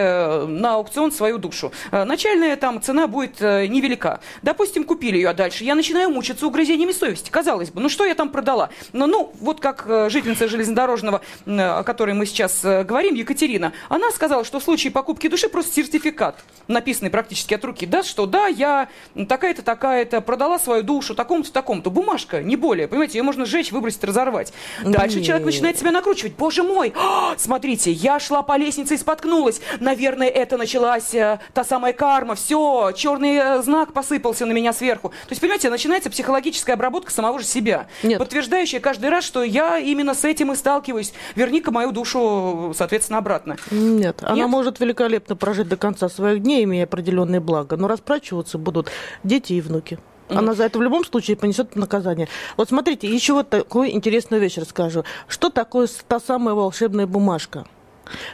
на 0.48 0.76
аукцион 0.76 1.12
свою 1.12 1.38
душу. 1.38 1.72
Э, 1.92 2.04
начальная 2.04 2.56
там 2.56 2.82
цена 2.82 3.08
будет 3.08 3.42
э, 3.42 3.68
невелика. 3.68 4.20
Допустим, 4.42 4.84
купили 4.84 5.18
ее, 5.18 5.30
а 5.30 5.34
дальше 5.34 5.64
я 5.64 5.76
начинаю 5.76 6.10
мучиться 6.10 6.48
угрызениями 6.48 6.92
совести. 6.92 7.30
Казалось 7.30 7.72
бы, 7.72 7.82
ну 7.82 7.90
что 7.90 8.06
я 8.06 8.16
там 8.16 8.30
продала? 8.30 8.70
Ну, 8.94 9.08
ну 9.08 9.34
вот 9.40 9.60
как 9.60 9.86
э, 9.88 10.10
жительница 10.10 10.48
железнодорожного, 10.48 11.22
о 11.46 11.84
которой 11.84 12.14
мы 12.14 12.26
сейчас 12.26 12.62
говорим, 12.64 13.16
Екатерина, 13.16 13.74
она 13.90 14.12
сказала, 14.12 14.44
что 14.44 14.60
в 14.60 14.64
случае 14.64 14.92
покупки 14.92 15.28
души 15.28 15.50
просто 15.50 15.74
сертификат, 15.74 16.44
написанный 16.68 17.12
практически 17.12 17.54
от 17.54 17.66
руки, 17.66 17.86
даст, 17.86 18.10
что 18.10 18.26
да, 18.26 18.48
я 18.48 18.90
такая-то, 19.28 19.62
такая-то, 19.62 20.22
продала 20.22 20.60
свою 20.60 20.84
душу 20.84 21.16
такому-то, 21.16 21.52
такому-то. 21.52 21.90
Бумажка, 21.90 22.42
не 22.42 22.56
более. 22.56 22.88
Понимаете, 22.88 23.18
ее 23.18 23.24
можно 23.24 23.46
сжечь, 23.46 23.72
выбросить, 23.72 24.04
разорвать. 24.04 24.54
Дальше 24.84 25.18
Нет. 25.18 25.28
человек 25.28 25.46
начинает 25.46 25.80
себя 25.80 25.92
накручивать. 25.92 26.34
Боже 26.34 26.64
мой, 26.64 26.94
смотрите, 27.38 27.92
я 27.92 28.20
шла 28.20 28.42
по 28.42 28.58
лестнице 28.58 28.96
и 28.96 28.98
споткнулась. 28.98 29.62
Наверное, 29.80 30.05
это 30.06 30.58
началась 30.58 31.14
э, 31.14 31.40
та 31.54 31.64
самая 31.64 31.94
карма, 31.94 32.36
все, 32.36 32.92
черный 32.96 33.36
э, 33.36 33.62
знак 33.62 33.94
посыпался 33.94 34.46
на 34.46 34.52
меня 34.52 34.74
сверху. 34.74 35.10
То 35.10 35.32
есть, 35.32 35.42
понимаете, 35.42 35.70
начинается 35.70 36.10
психологическая 36.10 36.76
обработка 36.76 37.12
самого 37.12 37.40
же 37.40 37.46
себя, 37.46 37.88
Нет. 38.04 38.20
подтверждающая 38.20 38.80
каждый 38.80 39.10
раз, 39.10 39.24
что 39.24 39.44
я 39.44 39.78
именно 39.78 40.14
с 40.14 40.24
этим 40.24 40.52
и 40.52 40.56
сталкиваюсь. 40.56 41.14
Верни-ка 41.36 41.72
мою 41.72 41.92
душу, 41.92 42.74
соответственно, 42.76 43.20
обратно. 43.20 43.58
Нет, 43.72 44.20
она 44.22 44.36
Нет? 44.36 44.48
может 44.48 44.80
великолепно 44.80 45.36
прожить 45.36 45.68
до 45.68 45.78
конца 45.78 46.10
своих 46.10 46.42
дней, 46.44 46.64
имея 46.64 46.84
определенные 46.84 47.40
блага, 47.40 47.78
но 47.78 47.88
расплачиваться 47.88 48.58
будут 48.58 48.90
дети 49.24 49.54
и 49.54 49.62
внуки. 49.62 50.00
Она 50.30 50.54
за 50.54 50.64
это 50.64 50.80
в 50.80 50.82
любом 50.82 51.06
случае 51.06 51.38
понесет 51.38 51.76
наказание. 51.76 52.28
Вот 52.58 52.70
смотрите, 52.70 53.08
еще 53.08 53.34
вот 53.34 53.50
такую 53.50 53.92
интересную 53.92 54.42
вещь 54.42 54.58
расскажу. 54.58 55.04
Что 55.28 55.50
такое 55.50 55.88
та 56.08 56.20
самая 56.20 56.56
волшебная 56.56 57.06
бумажка? 57.06 57.66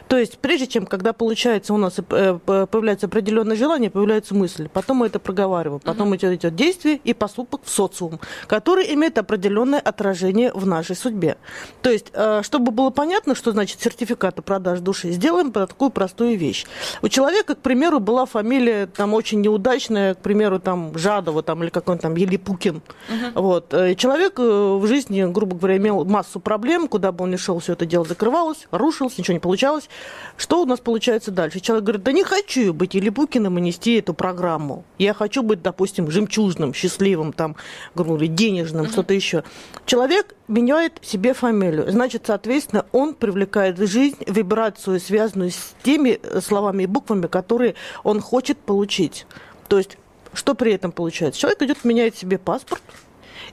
То 0.08 0.18
есть, 0.18 0.38
прежде 0.38 0.66
чем, 0.66 0.86
когда 0.86 1.12
получается 1.12 1.72
у 1.74 1.76
нас 1.76 1.98
э, 1.98 2.38
появляется 2.44 3.06
определенное 3.06 3.56
желание, 3.56 3.90
появляется 3.90 4.34
мысль, 4.34 4.68
потом 4.72 4.98
мы 4.98 5.06
это 5.06 5.18
проговариваем, 5.18 5.80
потом 5.80 6.12
uh-huh. 6.12 6.16
идет, 6.16 6.32
идет 6.34 6.54
действие 6.54 7.00
и 7.02 7.14
поступок 7.14 7.62
в 7.64 7.70
социум, 7.70 8.20
который 8.46 8.92
имеет 8.94 9.18
определенное 9.18 9.80
отражение 9.80 10.52
в 10.52 10.66
нашей 10.66 10.96
судьбе. 10.96 11.36
То 11.80 11.90
есть, 11.90 12.06
э, 12.12 12.42
чтобы 12.42 12.72
было 12.72 12.90
понятно, 12.90 13.34
что 13.34 13.52
значит 13.52 13.80
сертификат 13.80 14.38
о 14.38 14.42
продаже 14.42 14.82
души, 14.82 15.10
сделаем 15.10 15.52
такую 15.52 15.90
простую 15.90 16.36
вещь. 16.36 16.66
У 17.00 17.08
человека, 17.08 17.54
к 17.54 17.58
примеру, 17.58 18.00
была 18.00 18.26
фамилия 18.26 18.86
там 18.86 19.14
очень 19.14 19.40
неудачная, 19.40 20.14
к 20.14 20.18
примеру, 20.18 20.58
там 20.58 20.96
Жадова 20.96 21.42
там, 21.42 21.62
или 21.62 21.70
какой-нибудь 21.70 22.02
там 22.02 22.16
Елипукин. 22.16 22.82
Uh-huh. 23.08 23.32
Вот. 23.34 23.72
Э, 23.74 23.94
человек 23.94 24.38
в 24.38 24.86
жизни, 24.86 25.24
грубо 25.24 25.56
говоря, 25.56 25.76
имел 25.76 26.04
массу 26.04 26.40
проблем, 26.40 26.88
куда 26.88 27.12
бы 27.12 27.24
он 27.24 27.30
ни 27.30 27.36
шел, 27.36 27.58
все 27.58 27.72
это 27.72 27.86
дело 27.86 28.04
закрывалось, 28.04 28.66
рушилось, 28.70 29.18
ничего 29.18 29.34
не 29.34 29.40
получалось 29.40 29.61
получалось. 29.62 29.88
Что 30.36 30.62
у 30.62 30.66
нас 30.66 30.80
получается 30.80 31.30
дальше? 31.30 31.60
Человек 31.60 31.84
говорит, 31.84 32.02
да 32.02 32.12
не 32.12 32.24
хочу 32.24 32.72
быть 32.72 32.94
или 32.94 33.08
Букиным 33.10 33.58
и 33.58 33.60
нести 33.60 33.98
эту 33.98 34.14
программу. 34.14 34.84
Я 34.98 35.14
хочу 35.14 35.42
быть, 35.42 35.62
допустим, 35.62 36.10
жемчужным, 36.10 36.74
счастливым, 36.74 37.32
там, 37.32 37.56
грубо 37.94 38.26
денежным, 38.26 38.86
mm-hmm. 38.86 38.92
что-то 38.92 39.14
еще. 39.14 39.44
Человек 39.86 40.34
меняет 40.48 40.98
себе 41.02 41.34
фамилию. 41.34 41.90
Значит, 41.90 42.24
соответственно, 42.26 42.86
он 42.92 43.14
привлекает 43.14 43.78
в 43.78 43.86
жизнь 43.86 44.16
вибрацию, 44.26 44.98
связанную 45.00 45.50
с 45.50 45.74
теми 45.82 46.18
словами 46.40 46.84
и 46.84 46.86
буквами, 46.86 47.26
которые 47.26 47.74
он 48.02 48.20
хочет 48.20 48.58
получить. 48.58 49.26
То 49.68 49.78
есть, 49.78 49.96
что 50.32 50.54
при 50.54 50.72
этом 50.72 50.92
получается? 50.92 51.40
Человек 51.40 51.62
идет, 51.62 51.84
меняет 51.84 52.16
себе 52.16 52.38
паспорт, 52.38 52.82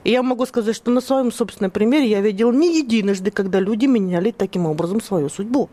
и 0.02 0.10
я 0.10 0.22
могу 0.22 0.46
сказать, 0.46 0.74
что 0.74 0.90
на 0.90 1.00
своем 1.00 1.30
собственном 1.30 1.70
примере 1.70 2.08
я 2.08 2.20
видел 2.20 2.52
не 2.52 2.78
единожды, 2.78 3.30
когда 3.30 3.60
люди 3.60 3.86
меняли 3.86 4.30
таким 4.30 4.66
образом 4.66 5.00
свою 5.00 5.28
судьбу. 5.28 5.68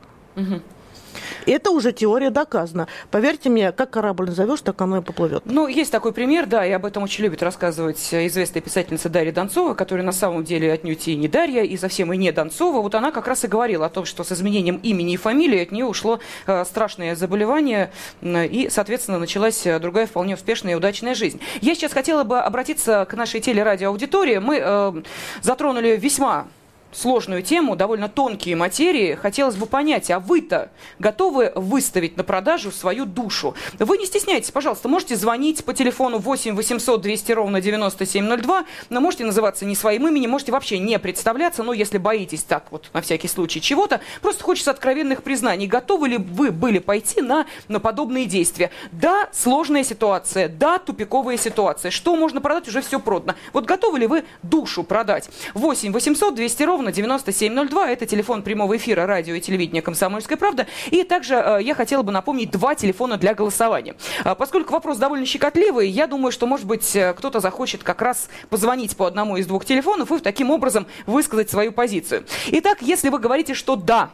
Это 1.46 1.72
уже 1.72 1.94
теория 1.94 2.30
доказана. 2.30 2.88
Поверьте 3.10 3.50
мне, 3.50 3.72
как 3.72 3.92
корабль 3.92 4.28
назовешь, 4.28 4.62
так 4.62 4.80
оно 4.82 4.98
и 4.98 5.02
поплывет. 5.02 5.44
Ну, 5.46 5.68
есть 5.68 5.92
такой 5.92 6.12
пример, 6.12 6.46
да, 6.46 6.66
и 6.66 6.72
об 6.72 6.86
этом 6.86 7.04
очень 7.04 7.24
любит 7.24 7.42
рассказывать 7.42 8.06
известная 8.12 8.62
писательница 8.62 9.08
Дарья 9.10 9.32
Донцова, 9.32 9.74
которая 9.74 10.06
на 10.06 10.12
самом 10.12 10.44
деле 10.44 10.72
отнюдь 10.72 11.08
и 11.08 11.16
не 11.16 11.28
Дарья, 11.28 11.64
и 11.64 11.78
совсем 11.78 12.12
и 12.12 12.18
не 12.18 12.32
Донцова. 12.32 12.82
Вот 12.82 12.96
она 12.96 13.12
как 13.12 13.28
раз 13.28 13.46
и 13.46 13.48
говорила 13.48 13.86
о 13.86 13.90
том, 13.90 14.06
что 14.06 14.24
с 14.26 14.32
изменением 14.34 14.78
имени 14.84 15.14
и 15.14 15.18
фамилии 15.18 15.62
от 15.62 15.72
нее 15.72 15.86
ушло 15.86 16.20
э, 16.46 16.66
страшное 16.66 17.16
заболевание, 17.16 17.92
э, 18.22 18.46
и, 18.46 18.70
соответственно, 18.70 19.18
началась 19.18 19.66
другая 19.80 20.06
вполне 20.06 20.36
успешная 20.36 20.74
и 20.74 20.76
удачная 20.76 21.16
жизнь. 21.16 21.40
Я 21.62 21.76
сейчас 21.76 21.94
хотела 21.94 22.26
бы 22.26 22.40
обратиться 22.40 23.08
к 23.10 23.14
нашей 23.14 23.40
телерадиоаудитории. 23.40 24.40
Мы 24.40 24.60
э, 24.62 24.94
затронули 25.42 25.96
весьма 25.96 26.48
сложную 26.92 27.44
тему, 27.44 27.76
довольно 27.76 28.10
тонкие 28.10 28.56
материи, 28.56 29.16
хотелось 29.16 29.56
бы 29.56 29.66
понять, 29.66 30.10
а 30.10 30.20
вы-то 30.20 30.70
готовы 31.00 31.52
выставить 31.56 32.18
на 32.18 32.24
продажу 32.24 32.72
свою 32.72 33.06
душу? 33.06 33.56
Вы 33.80 33.98
не 33.98 34.06
стесняйтесь, 34.06 34.52
пожалуйста, 34.52 34.88
можете 34.88 35.16
звонить 35.16 35.64
по 35.64 35.74
телефону 35.74 36.18
8 36.18 36.56
800 36.56 37.02
200 37.02 37.32
ровно 37.34 37.62
9702, 37.62 38.66
но 38.90 39.02
можете 39.02 39.26
называться 39.26 39.66
не 39.66 39.76
своим 39.76 40.08
именем, 40.08 40.32
можете 40.32 40.52
вообще 40.52 40.80
не 40.80 40.98
представляться, 41.00 41.64
но 41.64 41.74
если 41.74 41.98
боитесь 41.98 42.44
так 42.44 42.66
вот 42.72 42.90
на 42.94 43.02
всякий 43.02 43.28
случай 43.28 43.62
чего-то, 43.62 44.02
просто 44.22 44.44
хочется 44.44 44.72
откровенных 44.72 45.24
признаний. 45.24 45.68
Готовы 45.68 46.10
ли 46.10 46.18
вы 46.18 46.52
были 46.52 46.80
пойти 46.80 47.22
на, 47.22 47.46
на 47.68 47.80
подобные 47.80 48.26
действия? 48.26 48.72
Да, 48.92 49.30
сложная 49.34 49.84
ситуация, 49.84 50.48
да, 50.48 50.78
тупиковая 50.80 51.38
ситуация. 51.38 51.92
Что 51.92 52.16
можно 52.16 52.42
продать, 52.42 52.68
уже 52.68 52.82
все 52.82 53.00
продано. 53.00 53.36
Вот 53.54 53.66
готовы 53.66 54.00
ли 54.00 54.08
вы 54.08 54.24
душу 54.44 54.84
продать? 54.84 55.30
8 55.54 55.92
800 55.92 56.36
200 56.36 56.64
ровно 56.64 56.77
ровно 56.78 56.92
9702. 56.92 57.90
Это 57.90 58.06
телефон 58.06 58.44
прямого 58.44 58.78
эфира 58.78 59.08
радио 59.08 59.34
и 59.34 59.42
телевидения 59.42 59.82
«Комсомольская 59.82 60.38
правда». 60.38 60.68
И 60.92 61.04
также 61.04 61.34
э, 61.34 61.60
я 61.64 61.74
хотела 61.74 62.04
бы 62.04 62.12
напомнить 62.12 62.52
два 62.52 62.76
телефона 62.76 63.18
для 63.18 63.34
голосования. 63.34 63.96
Э, 64.24 64.36
поскольку 64.36 64.74
вопрос 64.74 65.00
довольно 65.00 65.26
щекотливый, 65.26 65.90
я 65.90 66.06
думаю, 66.06 66.32
что, 66.32 66.46
может 66.46 66.68
быть, 66.68 66.96
э, 66.96 67.16
кто-то 67.16 67.40
захочет 67.40 67.84
как 67.84 68.04
раз 68.04 68.30
позвонить 68.52 68.96
по 68.96 69.08
одному 69.08 69.38
из 69.38 69.48
двух 69.48 69.66
телефонов 69.66 70.12
и 70.12 70.20
таким 70.20 70.52
образом 70.52 70.86
высказать 71.08 71.50
свою 71.50 71.72
позицию. 71.72 72.26
Итак, 72.50 72.84
если 72.84 73.10
вы 73.10 73.18
говорите, 73.18 73.56
что 73.56 73.76
да, 73.76 74.12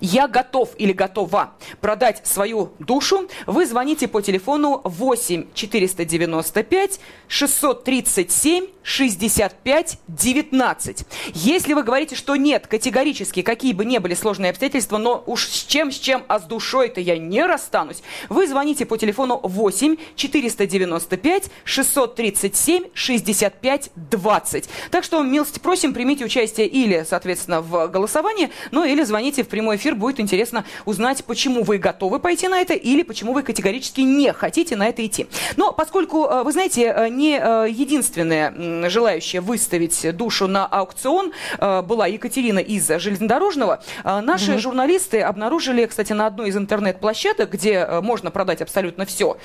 я 0.00 0.26
готов 0.26 0.70
или 0.78 0.92
готова 0.92 1.52
продать 1.82 2.26
свою 2.26 2.72
душу, 2.78 3.28
вы 3.46 3.66
звоните 3.66 4.08
по 4.08 4.22
телефону 4.22 4.80
8 4.84 5.48
495 5.52 7.00
637 7.28 8.73
65 8.84 9.98
19. 10.06 11.06
Если 11.32 11.72
вы 11.72 11.82
говорите, 11.82 12.14
что 12.14 12.36
нет, 12.36 12.66
категорически, 12.66 13.42
какие 13.42 13.72
бы 13.72 13.84
ни 13.84 13.98
были 13.98 14.14
сложные 14.14 14.50
обстоятельства, 14.50 14.98
но 14.98 15.24
уж 15.26 15.46
с 15.48 15.64
чем, 15.64 15.90
с 15.90 15.98
чем, 15.98 16.22
а 16.28 16.38
с 16.38 16.44
душой-то 16.44 17.00
я 17.00 17.18
не 17.18 17.44
расстанусь, 17.44 18.02
вы 18.28 18.46
звоните 18.46 18.86
по 18.86 18.96
телефону 18.96 19.40
8 19.42 19.96
495 20.14 21.50
637 21.64 22.84
65 22.94 23.90
20. 23.96 24.68
Так 24.90 25.04
что, 25.04 25.22
милости 25.22 25.58
просим, 25.58 25.94
примите 25.94 26.24
участие 26.24 26.66
или, 26.68 27.04
соответственно, 27.08 27.62
в 27.62 27.88
голосовании, 27.88 28.50
ну 28.70 28.84
или 28.84 29.02
звоните 29.02 29.42
в 29.42 29.48
прямой 29.48 29.76
эфир, 29.76 29.94
будет 29.94 30.20
интересно 30.20 30.64
узнать, 30.84 31.24
почему 31.24 31.62
вы 31.64 31.78
готовы 31.78 32.20
пойти 32.20 32.48
на 32.48 32.60
это 32.60 32.74
или 32.74 33.02
почему 33.02 33.32
вы 33.32 33.42
категорически 33.42 34.02
не 34.02 34.32
хотите 34.32 34.76
на 34.76 34.88
это 34.88 35.04
идти. 35.04 35.26
Но 35.56 35.72
поскольку, 35.72 36.26
э, 36.26 36.42
вы 36.42 36.52
знаете, 36.52 36.92
э, 36.94 37.08
не 37.08 37.38
э, 37.38 37.68
единственная 37.70 38.50
желающая 38.88 39.40
выставить 39.40 40.16
душу 40.16 40.46
на 40.46 40.66
аукцион 40.66 41.32
э, 41.58 41.82
была 41.82 42.06
Екатерина 42.06 42.58
из 42.58 42.86
железнодорожного. 42.86 43.82
Э, 44.04 44.20
наши 44.20 44.52
угу. 44.52 44.60
журналисты 44.60 45.20
обнаружили, 45.20 45.86
кстати, 45.86 46.12
на 46.12 46.26
одной 46.26 46.48
из 46.48 46.56
интернет-площадок, 46.56 47.50
где 47.50 47.72
э, 47.74 48.00
можно 48.00 48.30
продать 48.30 48.62
абсолютно 48.62 49.06
все, 49.06 49.36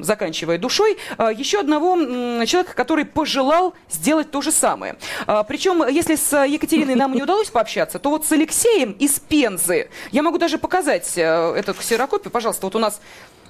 заканчивая 0.00 0.58
душой, 0.58 0.98
еще 1.18 1.60
одного 1.60 1.96
человека, 2.44 2.74
который 2.74 3.04
пожелал 3.04 3.74
сделать 3.90 4.30
то 4.30 4.40
же 4.40 4.52
самое. 4.52 4.96
Причем, 5.48 5.86
если 5.88 6.14
с 6.14 6.44
Екатериной 6.44 6.94
нам 6.94 7.14
не 7.14 7.22
удалось 7.22 7.50
пообщаться, 7.50 7.98
то 7.98 8.10
вот 8.10 8.26
с 8.26 8.32
Алексеем 8.32 8.92
из 8.92 9.18
Пензы, 9.20 9.88
я 10.12 10.22
могу 10.22 10.38
даже 10.38 10.58
показать 10.58 11.16
эту 11.16 11.74
ксерокопию, 11.74 12.30
пожалуйста, 12.30 12.66
вот 12.66 12.76
у 12.76 12.78
нас 12.78 13.00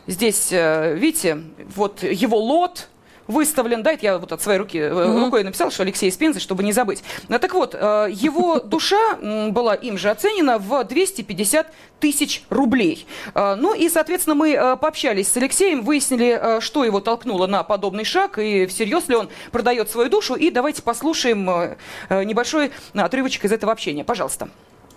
здесь, 0.06 0.50
видите, 0.50 1.42
вот 1.74 2.02
его 2.02 2.38
лот, 2.38 2.88
выставлен, 3.26 3.82
да, 3.82 3.92
это 3.92 4.04
я 4.04 4.18
вот 4.18 4.32
от 4.32 4.42
своей 4.42 4.58
руки 4.58 4.78
mm-hmm. 4.78 5.24
рукой 5.24 5.44
написал, 5.44 5.70
что 5.70 5.82
Алексей 5.82 6.10
Спензы, 6.10 6.40
чтобы 6.40 6.62
не 6.62 6.72
забыть. 6.72 7.02
Ну, 7.28 7.38
так 7.38 7.54
вот, 7.54 7.74
э, 7.74 8.08
его 8.10 8.60
душа 8.64 9.16
была 9.16 9.74
им 9.74 9.98
же 9.98 10.10
оценена 10.10 10.58
в 10.58 10.84
250 10.84 11.66
тысяч 12.00 12.42
рублей. 12.50 13.06
Э, 13.34 13.54
ну 13.56 13.74
и, 13.74 13.88
соответственно, 13.88 14.34
мы 14.34 14.76
пообщались 14.80 15.28
с 15.28 15.36
Алексеем, 15.36 15.82
выяснили, 15.82 16.60
что 16.60 16.84
его 16.84 17.00
толкнуло 17.00 17.46
на 17.46 17.62
подобный 17.62 18.04
шаг, 18.04 18.38
и 18.38 18.66
всерьез 18.66 19.08
ли 19.08 19.16
он 19.16 19.28
продает 19.52 19.90
свою 19.90 20.08
душу. 20.08 20.34
И 20.34 20.50
давайте 20.50 20.82
послушаем 20.82 21.76
небольшой 22.10 22.72
отрывочек 22.94 23.44
из 23.44 23.52
этого 23.52 23.72
общения. 23.72 24.04
Пожалуйста. 24.04 24.48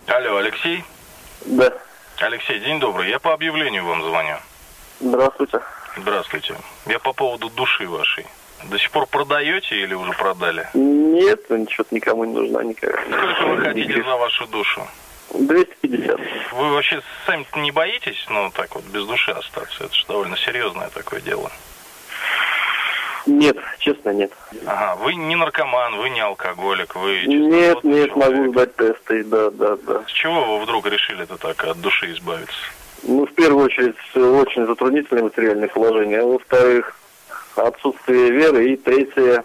Алло, 0.08 0.38
Алексей? 0.38 0.84
Да. 1.46 1.72
Алексей, 2.18 2.60
день 2.60 2.80
добрый. 2.80 3.10
Я 3.10 3.20
по 3.20 3.34
объявлению 3.34 3.86
вам 3.86 4.04
звоню. 4.04 4.38
Здравствуйте. 5.00 5.62
Здравствуйте. 5.98 6.56
Я 6.86 7.00
по 7.00 7.14
поводу 7.14 7.50
души 7.50 7.88
вашей. 7.88 8.26
До 8.66 8.78
сих 8.78 8.92
пор 8.92 9.08
продаете 9.08 9.76
или 9.76 9.94
уже 9.94 10.12
продали? 10.14 10.68
Нет, 10.74 11.50
ничего 11.50 11.86
никому 11.92 12.26
не 12.26 12.34
нужна 12.34 12.64
никакая. 12.64 13.04
Сколько 13.06 13.46
вы 13.46 13.58
хотите 13.58 14.04
за 14.04 14.16
вашу 14.16 14.48
душу? 14.48 14.86
250. 15.34 16.20
Вы 16.54 16.74
вообще 16.74 17.02
сами 17.26 17.46
не 17.58 17.72
боитесь, 17.72 18.26
ну, 18.30 18.52
так 18.52 18.76
вот, 18.76 18.84
без 18.86 19.06
души 19.06 19.32
остаться? 19.32 19.86
Это 19.86 19.94
же 19.94 20.06
довольно 20.08 20.36
серьезное 20.38 20.90
такое 20.90 21.22
дело. 21.22 21.52
Нет, 23.26 23.58
честно, 23.78 24.10
нет. 24.10 24.32
Ага, 24.66 24.96
вы 24.96 25.14
не 25.14 25.36
наркоман, 25.36 25.98
вы 25.98 26.10
не 26.10 26.20
алкоголик, 26.20 26.96
вы... 26.96 27.26
Нет, 27.28 27.84
нет, 27.84 28.10
человек. 28.10 28.16
могу 28.16 28.52
сдать 28.52 28.76
тесты, 28.76 29.24
да, 29.24 29.52
да, 29.52 29.78
да. 29.78 30.04
С 30.08 30.12
чего 30.12 30.58
вы 30.58 30.64
вдруг 30.64 30.88
решили-то 30.88 31.38
так 31.38 31.64
от 31.64 31.80
души 31.80 32.12
избавиться? 32.12 32.58
Ну, 33.04 33.26
в 33.26 33.34
первую 33.34 33.66
очередь, 33.66 33.96
очень 34.16 34.66
затруднительное 34.66 35.24
материальное 35.24 35.68
положение. 35.68 36.20
А 36.20 36.26
во-вторых, 36.26 36.96
отсутствие 37.56 38.32
веры. 38.32 38.70
И 38.70 38.78
третье, 38.78 39.44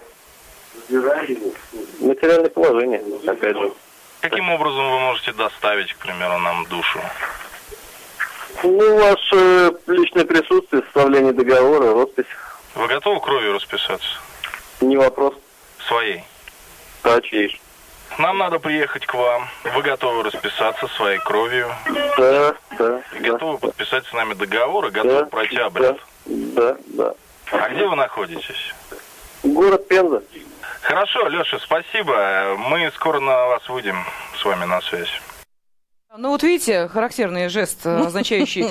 материальное 0.88 2.50
положение, 2.50 3.02
опять 3.26 3.56
же. 3.56 3.72
Каким 4.20 4.50
образом 4.50 4.90
вы 4.90 4.98
можете 5.00 5.32
доставить, 5.32 5.92
к 5.92 5.98
примеру, 5.98 6.38
нам 6.38 6.64
душу? 6.66 7.00
Ну, 8.62 8.98
ваше 8.98 9.74
личное 9.86 10.24
присутствие, 10.24 10.82
составление 10.84 11.32
договора, 11.32 11.92
роспись. 11.92 12.26
Вы 12.74 12.88
готовы 12.88 13.20
кровью 13.20 13.52
расписаться? 13.52 14.08
Не 14.80 14.96
вопрос. 14.96 15.34
Своей? 15.86 16.24
Да, 17.02 17.20
чьей 17.20 17.60
нам 18.18 18.38
надо 18.38 18.58
приехать 18.58 19.06
к 19.06 19.14
вам. 19.14 19.48
Вы 19.74 19.82
готовы 19.82 20.22
расписаться 20.22 20.86
своей 20.88 21.18
кровью? 21.18 21.72
Да, 22.16 22.54
да. 22.78 23.02
Готовы 23.20 23.58
да. 23.58 23.66
подписать 23.68 24.06
с 24.06 24.12
нами 24.12 24.34
договор 24.34 24.86
и 24.86 24.90
готовы 24.90 25.20
да, 25.20 25.26
пройти 25.26 25.58
обряд? 25.58 25.96
Да, 26.26 26.76
да. 26.86 27.14
А 27.50 27.68
где 27.68 27.86
вы 27.86 27.96
находитесь? 27.96 28.74
Город 29.42 29.86
Пенза. 29.88 30.22
Хорошо, 30.82 31.28
Леша, 31.28 31.58
спасибо. 31.60 32.56
Мы 32.58 32.90
скоро 32.94 33.20
на 33.20 33.46
вас 33.46 33.68
выйдем 33.68 34.04
с 34.38 34.44
вами 34.44 34.64
на 34.64 34.80
связь. 34.82 35.20
Ну 36.16 36.28
вот 36.28 36.44
видите, 36.44 36.86
характерный 36.86 37.48
жест, 37.48 37.80
э, 37.84 38.06
означающий 38.06 38.68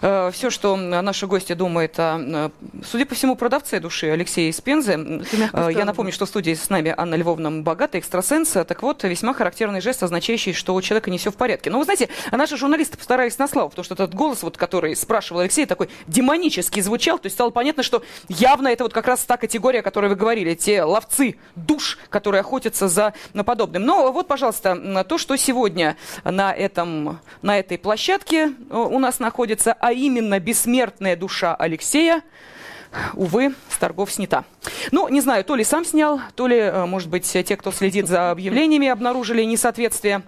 э, 0.00 0.30
все, 0.32 0.48
что 0.48 0.76
наши 0.76 1.26
гости 1.26 1.52
думают 1.52 1.98
о, 1.98 2.18
э, 2.18 2.50
судя 2.86 3.04
по 3.04 3.14
всему, 3.14 3.36
продавце 3.36 3.80
души 3.80 4.06
Алексея 4.06 4.50
Спензы. 4.50 5.22
Э, 5.52 5.68
я 5.76 5.84
напомню, 5.84 6.10
что 6.10 6.24
в 6.24 6.28
студии 6.30 6.54
с 6.54 6.70
нами 6.70 6.94
Анна 6.96 7.16
Львовна 7.16 7.50
Богатая, 7.50 7.98
экстрасенс. 7.98 8.48
Так 8.48 8.82
вот, 8.82 9.04
весьма 9.04 9.34
характерный 9.34 9.82
жест, 9.82 10.02
означающий, 10.02 10.54
что 10.54 10.74
у 10.74 10.80
человека 10.80 11.10
не 11.10 11.18
все 11.18 11.30
в 11.30 11.36
порядке. 11.36 11.68
Но 11.68 11.80
вы 11.80 11.84
знаете, 11.84 12.08
наши 12.32 12.56
журналисты 12.56 12.96
постарались 12.96 13.36
на 13.36 13.46
славу, 13.46 13.68
потому 13.68 13.84
что 13.84 13.92
этот 13.92 14.14
голос, 14.14 14.42
вот, 14.42 14.56
который 14.56 14.96
спрашивал 14.96 15.40
Алексей, 15.40 15.66
такой 15.66 15.90
демонический 16.06 16.80
звучал, 16.80 17.18
то 17.18 17.26
есть 17.26 17.36
стало 17.36 17.50
понятно, 17.50 17.82
что 17.82 18.02
явно 18.28 18.68
это 18.68 18.84
вот 18.84 18.94
как 18.94 19.06
раз 19.06 19.22
та 19.22 19.36
категория, 19.36 19.80
о 19.80 19.82
которой 19.82 20.08
вы 20.08 20.16
говорили, 20.16 20.54
те 20.54 20.82
ловцы 20.82 21.36
душ, 21.56 21.98
которые 22.08 22.40
охотятся 22.40 22.88
за 22.88 23.12
подобным. 23.44 23.84
Но 23.84 24.10
вот, 24.12 24.28
пожалуйста, 24.28 25.04
то, 25.06 25.18
что 25.18 25.36
сегодня 25.36 25.98
на 26.24 26.54
этом 26.54 26.85
этом, 26.86 27.20
на 27.42 27.58
этой 27.58 27.78
площадке 27.78 28.52
э, 28.70 28.76
у 28.76 28.98
нас 28.98 29.18
находится, 29.18 29.76
а 29.78 29.92
именно 29.92 30.38
бессмертная 30.38 31.16
душа 31.16 31.54
Алексея, 31.54 32.22
увы, 33.14 33.54
с 33.68 33.76
торгов 33.78 34.12
снята. 34.12 34.44
Ну, 34.92 35.08
не 35.08 35.20
знаю, 35.20 35.44
то 35.44 35.56
ли 35.56 35.64
сам 35.64 35.84
снял, 35.84 36.20
то 36.34 36.46
ли, 36.46 36.56
э, 36.56 36.86
может 36.86 37.08
быть, 37.08 37.30
те, 37.30 37.56
кто 37.56 37.72
следит 37.72 38.08
за 38.08 38.30
объявлениями, 38.30 38.88
обнаружили 38.88 39.42
несоответствие 39.42 40.22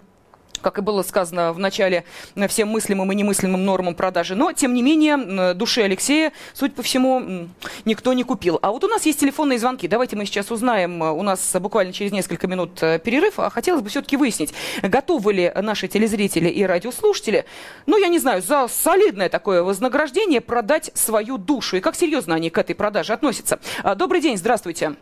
как 0.60 0.78
и 0.78 0.82
было 0.82 1.02
сказано 1.02 1.52
в 1.52 1.58
начале, 1.58 2.04
всем 2.48 2.68
мыслимым 2.68 3.10
и 3.12 3.14
немыслимым 3.14 3.64
нормам 3.64 3.94
продажи. 3.94 4.34
Но, 4.34 4.52
тем 4.52 4.74
не 4.74 4.82
менее, 4.82 5.54
души 5.54 5.82
Алексея, 5.82 6.32
судя 6.52 6.74
по 6.74 6.82
всему, 6.82 7.48
никто 7.84 8.12
не 8.12 8.24
купил. 8.24 8.58
А 8.62 8.70
вот 8.70 8.84
у 8.84 8.88
нас 8.88 9.06
есть 9.06 9.20
телефонные 9.20 9.58
звонки. 9.58 9.88
Давайте 9.88 10.16
мы 10.16 10.26
сейчас 10.26 10.50
узнаем. 10.50 11.00
У 11.02 11.22
нас 11.22 11.56
буквально 11.60 11.92
через 11.92 12.12
несколько 12.12 12.46
минут 12.46 12.82
э, 12.82 12.98
перерыв. 12.98 13.38
А 13.38 13.50
хотелось 13.50 13.82
бы 13.82 13.88
все-таки 13.88 14.16
выяснить, 14.16 14.54
готовы 14.82 15.32
ли 15.32 15.52
наши 15.54 15.88
телезрители 15.88 16.48
и 16.48 16.64
радиослушатели, 16.64 17.44
ну, 17.86 17.96
я 17.98 18.08
не 18.08 18.18
знаю, 18.18 18.42
за 18.42 18.68
солидное 18.68 19.28
такое 19.28 19.62
вознаграждение 19.62 20.40
продать 20.40 20.90
свою 20.94 21.38
душу. 21.38 21.76
И 21.76 21.80
как 21.80 21.94
серьезно 21.94 22.34
они 22.34 22.50
к 22.50 22.58
этой 22.58 22.74
продаже 22.74 23.12
относятся. 23.12 23.58
А, 23.82 23.94
добрый 23.94 24.20
день, 24.20 24.36
здравствуйте. 24.36 24.94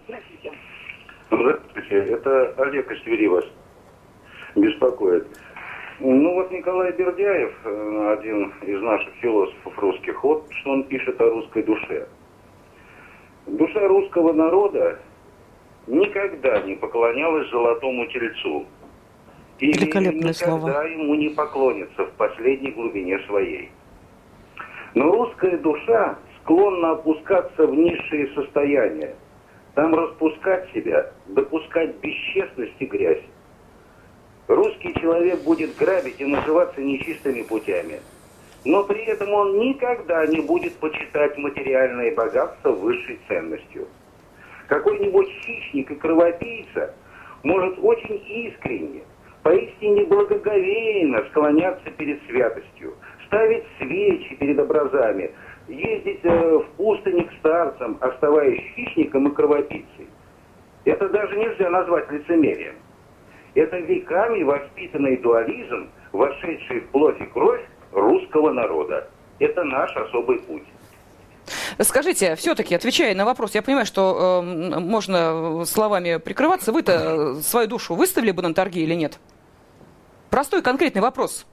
Здравствуйте. 1.30 1.96
Это 2.12 2.54
Олег 2.58 2.90
из 2.90 3.30
вас 3.30 3.44
беспокоит. 4.54 5.26
Ну 5.98 6.34
вот 6.34 6.50
Николай 6.50 6.92
Бердяев, 6.92 7.54
э, 7.64 8.16
один 8.18 8.52
из 8.62 8.82
наших 8.82 9.14
философов 9.14 9.78
русских, 9.78 10.22
вот 10.22 10.46
что 10.50 10.70
он 10.72 10.84
пишет 10.84 11.18
о 11.20 11.30
русской 11.30 11.62
душе. 11.62 12.06
Душа 13.46 13.88
русского 13.88 14.32
народа 14.32 14.98
никогда 15.86 16.60
не 16.62 16.74
поклонялась 16.74 17.48
золотому 17.50 18.06
тельцу. 18.08 18.66
И 19.58 19.68
никогда 19.68 20.32
слова. 20.34 20.84
ему 20.84 21.14
не 21.14 21.30
поклонится 21.30 22.04
в 22.04 22.10
последней 22.12 22.72
глубине 22.72 23.18
своей. 23.20 23.70
Но 24.94 25.10
русская 25.10 25.56
душа 25.56 26.18
склонна 26.40 26.92
опускаться 26.92 27.66
в 27.66 27.74
низшие 27.74 28.34
состояния. 28.34 29.14
Там 29.74 29.94
распускать 29.94 30.70
себя, 30.72 31.10
допускать 31.28 31.96
бесчестность 32.00 32.74
и 32.80 32.86
грязь. 32.86 33.22
Человек 35.00 35.42
будет 35.42 35.76
грабить 35.76 36.20
и 36.20 36.24
наживаться 36.24 36.80
нечистыми 36.80 37.42
путями. 37.42 38.00
Но 38.64 38.82
при 38.84 39.04
этом 39.04 39.32
он 39.32 39.58
никогда 39.58 40.26
не 40.26 40.40
будет 40.40 40.74
почитать 40.76 41.36
материальное 41.38 42.14
богатство 42.14 42.72
высшей 42.72 43.18
ценностью. 43.28 43.86
Какой-нибудь 44.68 45.28
хищник 45.28 45.90
и 45.90 45.94
кровопийца 45.94 46.94
может 47.44 47.78
очень 47.80 48.20
искренне, 48.26 49.02
поистине 49.42 50.04
благоговейно 50.06 51.24
склоняться 51.30 51.90
перед 51.90 52.20
святостью, 52.26 52.94
ставить 53.26 53.64
свечи 53.78 54.34
перед 54.36 54.58
образами, 54.58 55.30
ездить 55.68 56.20
э, 56.24 56.58
в 56.58 56.66
пустыне 56.76 57.24
к 57.24 57.32
старцам, 57.38 57.98
оставаясь 58.00 58.60
хищником 58.74 59.28
и 59.28 59.34
кровопийцей. 59.34 60.08
Это 60.84 61.08
даже 61.08 61.36
нельзя 61.36 61.70
назвать 61.70 62.10
лицемерием. 62.10 62.74
Это 63.56 63.78
веками 63.78 64.42
воспитанный 64.42 65.16
дуализм 65.16 65.88
вошедший 66.12 66.80
в 66.80 66.88
плоть 66.90 67.18
и 67.20 67.24
кровь 67.24 67.62
русского 67.90 68.52
народа. 68.52 69.08
Это 69.38 69.64
наш 69.64 69.96
особый 69.96 70.38
путь. 70.40 70.62
Скажите, 71.80 72.36
все-таки, 72.36 72.74
отвечая 72.74 73.14
на 73.14 73.24
вопрос, 73.24 73.54
я 73.54 73.62
понимаю, 73.62 73.86
что 73.86 74.42
э, 74.44 74.78
можно 74.80 75.64
словами 75.64 76.18
прикрываться, 76.18 76.70
вы-то 76.70 77.36
свою 77.36 77.66
душу 77.66 77.94
выставили 77.94 78.30
бы 78.30 78.42
на 78.42 78.52
торги 78.52 78.82
или 78.82 78.94
нет? 78.94 79.18
Простой 80.28 80.60
конкретный 80.60 81.00
вопрос. 81.00 81.46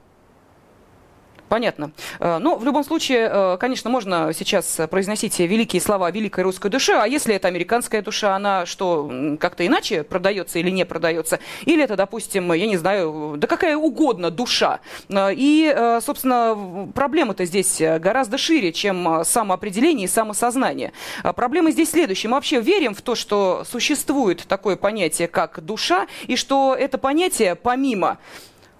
Понятно. 1.54 1.92
Э, 2.18 2.38
Но 2.38 2.50
ну, 2.50 2.56
в 2.56 2.64
любом 2.64 2.82
случае, 2.82 3.30
э, 3.32 3.56
конечно, 3.60 3.88
можно 3.88 4.32
сейчас 4.34 4.80
произносить 4.90 5.38
великие 5.38 5.80
слова 5.80 6.10
великой 6.10 6.42
русской 6.42 6.68
души, 6.68 6.94
а 6.94 7.06
если 7.06 7.32
это 7.32 7.46
американская 7.46 8.02
душа, 8.02 8.34
она 8.34 8.66
что, 8.66 9.36
как-то 9.38 9.64
иначе 9.64 10.02
продается 10.02 10.58
или 10.58 10.70
не 10.70 10.84
продается? 10.84 11.38
Или 11.64 11.84
это, 11.84 11.94
допустим, 11.94 12.52
я 12.52 12.66
не 12.66 12.76
знаю, 12.76 13.36
да 13.38 13.46
какая 13.46 13.76
угодно 13.76 14.32
душа? 14.32 14.80
Э, 15.08 15.28
и, 15.32 15.72
собственно, 16.02 16.90
проблема-то 16.92 17.44
здесь 17.44 17.80
гораздо 18.00 18.36
шире, 18.36 18.72
чем 18.72 19.22
самоопределение 19.24 20.06
и 20.06 20.08
самосознание. 20.08 20.92
Проблема 21.36 21.70
здесь 21.70 21.92
следующая. 21.92 22.26
Мы 22.26 22.34
вообще 22.34 22.60
верим 22.60 22.96
в 22.96 23.02
то, 23.02 23.14
что 23.14 23.62
существует 23.64 24.44
такое 24.48 24.74
понятие, 24.74 25.28
как 25.28 25.64
душа, 25.64 26.08
и 26.26 26.34
что 26.34 26.74
это 26.76 26.98
понятие, 26.98 27.54
помимо 27.54 28.18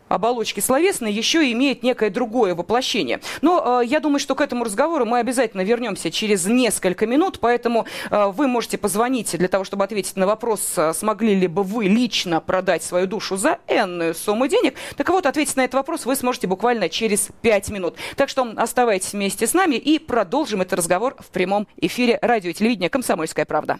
оболочки 0.08 0.60
словесной 0.60 1.12
еще 1.12 1.50
имеет 1.52 1.82
некое 1.82 2.10
другое 2.10 2.54
воплощение. 2.54 3.20
Но 3.42 3.80
э, 3.82 3.86
я 3.86 4.00
думаю, 4.00 4.18
что 4.18 4.34
к 4.34 4.40
этому 4.40 4.64
разговору 4.64 5.04
мы 5.04 5.18
обязательно 5.18 5.62
вернемся 5.62 6.10
через 6.10 6.46
несколько 6.46 7.06
минут, 7.06 7.38
поэтому 7.40 7.86
э, 8.10 8.26
вы 8.26 8.46
можете 8.46 8.78
позвонить 8.78 9.36
для 9.36 9.48
того, 9.48 9.64
чтобы 9.64 9.84
ответить 9.84 10.16
на 10.16 10.26
вопрос, 10.26 10.74
э, 10.76 10.92
смогли 10.94 11.34
ли 11.34 11.46
бы 11.46 11.62
вы 11.62 11.84
лично 11.84 12.40
продать 12.40 12.82
свою 12.82 13.06
душу 13.06 13.36
за 13.36 13.58
энную 13.68 14.14
сумму 14.14 14.46
денег. 14.46 14.74
Так 14.96 15.08
вот, 15.08 15.26
ответить 15.26 15.56
на 15.56 15.64
этот 15.64 15.74
вопрос 15.74 16.06
вы 16.06 16.16
сможете 16.16 16.46
буквально 16.46 16.88
через 16.88 17.28
пять 17.42 17.68
минут. 17.70 17.96
Так 18.16 18.28
что 18.28 18.52
оставайтесь 18.56 19.12
вместе 19.12 19.46
с 19.46 19.54
нами 19.54 19.76
и 19.76 19.98
продолжим 19.98 20.60
этот 20.60 20.78
разговор 20.78 21.16
в 21.18 21.26
прямом 21.28 21.66
эфире 21.76 22.18
радио 22.22 22.50
и 22.50 22.54
телевидения 22.54 22.88
«Комсомольская 22.88 23.44
правда». 23.44 23.78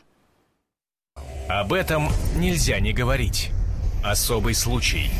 Об 1.48 1.72
этом 1.72 2.08
нельзя 2.36 2.80
не 2.80 2.92
говорить. 2.92 3.50
Особый 4.02 4.54
случай. 4.54 5.10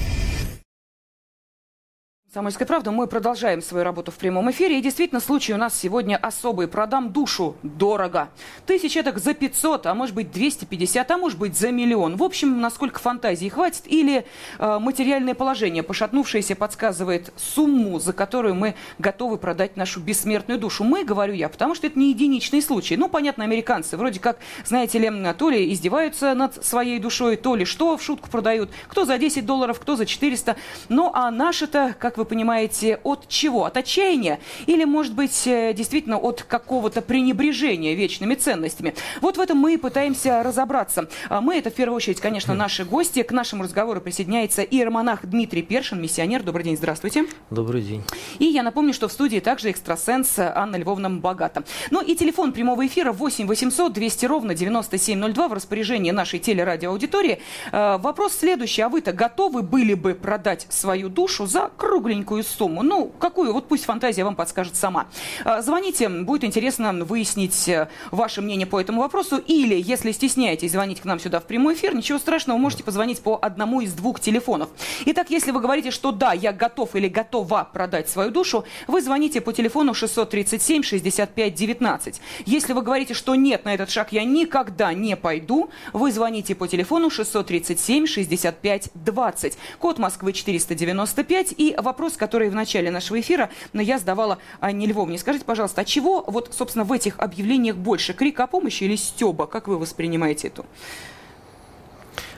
«Самойская 2.34 2.66
правда». 2.66 2.90
Мы 2.90 3.06
продолжаем 3.06 3.62
свою 3.62 3.84
работу 3.84 4.10
в 4.10 4.16
прямом 4.16 4.50
эфире. 4.50 4.80
И 4.80 4.82
действительно, 4.82 5.20
случай 5.20 5.54
у 5.54 5.56
нас 5.56 5.78
сегодня 5.78 6.16
особый. 6.16 6.66
Продам 6.66 7.12
душу 7.12 7.54
дорого. 7.62 8.28
Тысяч 8.66 8.94
так 8.94 9.20
за 9.20 9.34
500, 9.34 9.86
а 9.86 9.94
может 9.94 10.16
быть 10.16 10.32
250, 10.32 11.12
а 11.12 11.16
может 11.16 11.38
быть 11.38 11.56
за 11.56 11.70
миллион. 11.70 12.16
В 12.16 12.24
общем, 12.24 12.60
насколько 12.60 12.98
фантазии 12.98 13.48
хватит. 13.48 13.82
Или 13.86 14.26
э, 14.58 14.78
материальное 14.80 15.34
положение, 15.36 15.84
пошатнувшееся, 15.84 16.56
подсказывает 16.56 17.32
сумму, 17.36 18.00
за 18.00 18.12
которую 18.12 18.56
мы 18.56 18.74
готовы 18.98 19.38
продать 19.38 19.76
нашу 19.76 20.00
бессмертную 20.00 20.58
душу. 20.58 20.82
Мы, 20.82 21.04
говорю 21.04 21.34
я, 21.34 21.48
потому 21.48 21.76
что 21.76 21.86
это 21.86 21.96
не 21.96 22.10
единичный 22.10 22.62
случай. 22.62 22.96
Ну, 22.96 23.08
понятно, 23.08 23.44
американцы 23.44 23.96
вроде 23.96 24.18
как, 24.18 24.38
знаете 24.64 24.98
ли, 24.98 25.08
то 25.38 25.50
ли 25.50 25.72
издеваются 25.72 26.34
над 26.34 26.64
своей 26.64 26.98
душой, 26.98 27.36
то 27.36 27.54
ли 27.54 27.64
что 27.64 27.96
в 27.96 28.02
шутку 28.02 28.28
продают. 28.28 28.70
Кто 28.88 29.04
за 29.04 29.18
10 29.18 29.46
долларов, 29.46 29.78
кто 29.78 29.94
за 29.94 30.04
400. 30.04 30.56
Ну, 30.88 31.12
а 31.14 31.30
наши-то, 31.30 31.94
как 31.96 32.18
вы 32.18 32.23
вы 32.24 32.28
понимаете, 32.28 33.00
от 33.04 33.28
чего? 33.28 33.66
От 33.66 33.76
отчаяния? 33.76 34.40
Или, 34.66 34.84
может 34.84 35.14
быть, 35.14 35.46
э, 35.46 35.74
действительно 35.74 36.16
от 36.16 36.42
какого-то 36.42 37.02
пренебрежения 37.02 37.94
вечными 37.94 38.34
ценностями? 38.34 38.94
Вот 39.20 39.36
в 39.36 39.40
этом 39.40 39.58
мы 39.58 39.74
и 39.74 39.76
пытаемся 39.76 40.42
разобраться. 40.42 41.08
А 41.28 41.42
мы, 41.42 41.56
это 41.56 41.70
в 41.70 41.74
первую 41.74 41.96
очередь, 41.96 42.20
конечно, 42.20 42.54
наши 42.54 42.86
гости. 42.86 43.22
К 43.22 43.32
нашему 43.32 43.64
разговору 43.64 44.00
присоединяется 44.00 44.62
иеромонах 44.62 45.26
Дмитрий 45.26 45.60
Першин, 45.62 46.00
миссионер. 46.00 46.42
Добрый 46.42 46.64
день, 46.64 46.78
здравствуйте. 46.78 47.26
Добрый 47.50 47.82
день. 47.82 48.02
И 48.38 48.46
я 48.46 48.62
напомню, 48.62 48.94
что 48.94 49.08
в 49.08 49.12
студии 49.12 49.40
также 49.40 49.70
экстрасенс 49.70 50.38
Анна 50.38 50.76
Львовна 50.76 51.10
Богата. 51.10 51.62
Ну 51.90 52.00
и 52.00 52.14
телефон 52.14 52.52
прямого 52.52 52.86
эфира 52.86 53.12
8 53.12 53.46
800 53.46 53.92
200 53.92 54.26
ровно 54.26 54.54
9702 54.54 55.48
в 55.48 55.52
распоряжении 55.52 56.10
нашей 56.10 56.38
телерадиоаудитории. 56.38 57.42
Э, 57.70 57.98
вопрос 57.98 58.32
следующий. 58.32 58.80
А 58.80 58.88
вы-то 58.88 59.12
готовы 59.12 59.62
были 59.62 59.92
бы 59.92 60.14
продать 60.14 60.66
свою 60.70 61.10
душу 61.10 61.44
за 61.46 61.70
круглый 61.76 62.13
кругленькую 62.14 62.44
сумму. 62.44 62.82
Ну, 62.82 63.10
какую? 63.18 63.52
Вот 63.52 63.66
пусть 63.66 63.84
фантазия 63.84 64.24
вам 64.24 64.36
подскажет 64.36 64.76
сама. 64.76 65.06
А, 65.44 65.62
звоните, 65.62 66.08
будет 66.08 66.44
интересно 66.44 66.92
выяснить 66.92 67.68
э, 67.68 67.88
ваше 68.10 68.40
мнение 68.40 68.66
по 68.66 68.80
этому 68.80 69.00
вопросу. 69.00 69.38
Или, 69.38 69.80
если 69.80 70.12
стесняетесь 70.12 70.72
звонить 70.72 71.00
к 71.00 71.04
нам 71.04 71.18
сюда 71.18 71.40
в 71.40 71.44
прямой 71.44 71.74
эфир, 71.74 71.94
ничего 71.94 72.18
страшного, 72.18 72.58
можете 72.58 72.84
позвонить 72.84 73.20
по 73.20 73.38
одному 73.40 73.80
из 73.80 73.92
двух 73.94 74.20
телефонов. 74.20 74.68
Итак, 75.06 75.30
если 75.30 75.50
вы 75.50 75.60
говорите, 75.60 75.90
что 75.90 76.12
да, 76.12 76.32
я 76.32 76.52
готов 76.52 76.94
или 76.94 77.08
готова 77.08 77.68
продать 77.72 78.08
свою 78.08 78.30
душу, 78.30 78.64
вы 78.86 79.00
звоните 79.00 79.40
по 79.40 79.52
телефону 79.52 79.94
637 79.94 80.82
65 80.82 81.54
19. 81.54 82.20
Если 82.46 82.72
вы 82.72 82.82
говорите, 82.82 83.14
что 83.14 83.34
нет, 83.34 83.64
на 83.64 83.74
этот 83.74 83.90
шаг 83.90 84.12
я 84.12 84.24
никогда 84.24 84.92
не 84.92 85.16
пойду, 85.16 85.70
вы 85.92 86.12
звоните 86.12 86.54
по 86.54 86.68
телефону 86.68 87.10
637 87.10 88.06
65 88.06 88.90
20. 88.94 89.58
Код 89.78 89.98
Москвы 89.98 90.32
495 90.32 91.54
и 91.56 91.74
вопрос 91.78 92.03
вопрос, 92.04 92.18
который 92.18 92.50
в 92.50 92.54
начале 92.54 92.90
нашего 92.90 93.18
эфира 93.18 93.48
я 93.72 93.98
задавала 93.98 94.38
Анне 94.60 94.86
Львовне. 94.86 95.16
Скажите, 95.18 95.46
пожалуйста, 95.46 95.80
а 95.80 95.84
чего 95.86 96.22
вот, 96.26 96.52
собственно, 96.52 96.84
в 96.84 96.92
этих 96.92 97.18
объявлениях 97.18 97.76
больше? 97.76 98.12
Крик 98.12 98.40
о 98.40 98.46
помощи 98.46 98.84
или 98.84 98.96
стеба? 98.96 99.46
Как 99.46 99.68
вы 99.68 99.78
воспринимаете 99.78 100.48
эту? 100.48 100.66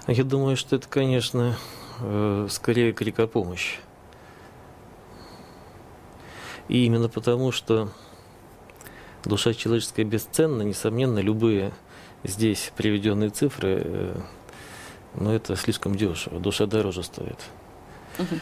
Я 0.06 0.22
думаю, 0.22 0.56
что 0.56 0.76
это, 0.76 0.86
конечно, 0.88 1.56
э, 2.00 2.46
скорее 2.48 2.92
крик 2.92 3.18
о 3.18 3.26
помощи. 3.26 3.78
И 6.68 6.84
именно 6.84 7.08
потому, 7.08 7.50
что 7.50 7.88
душа 9.24 9.52
человеческая 9.52 10.04
бесценна, 10.04 10.62
несомненно, 10.62 11.18
любые 11.18 11.72
здесь 12.22 12.72
приведенные 12.76 13.30
цифры, 13.30 13.82
э, 13.84 14.16
но 15.14 15.34
это 15.34 15.56
слишком 15.56 15.96
дешево, 15.96 16.38
душа 16.38 16.66
дороже 16.66 17.02
стоит. 17.02 17.40
Угу. 18.18 18.40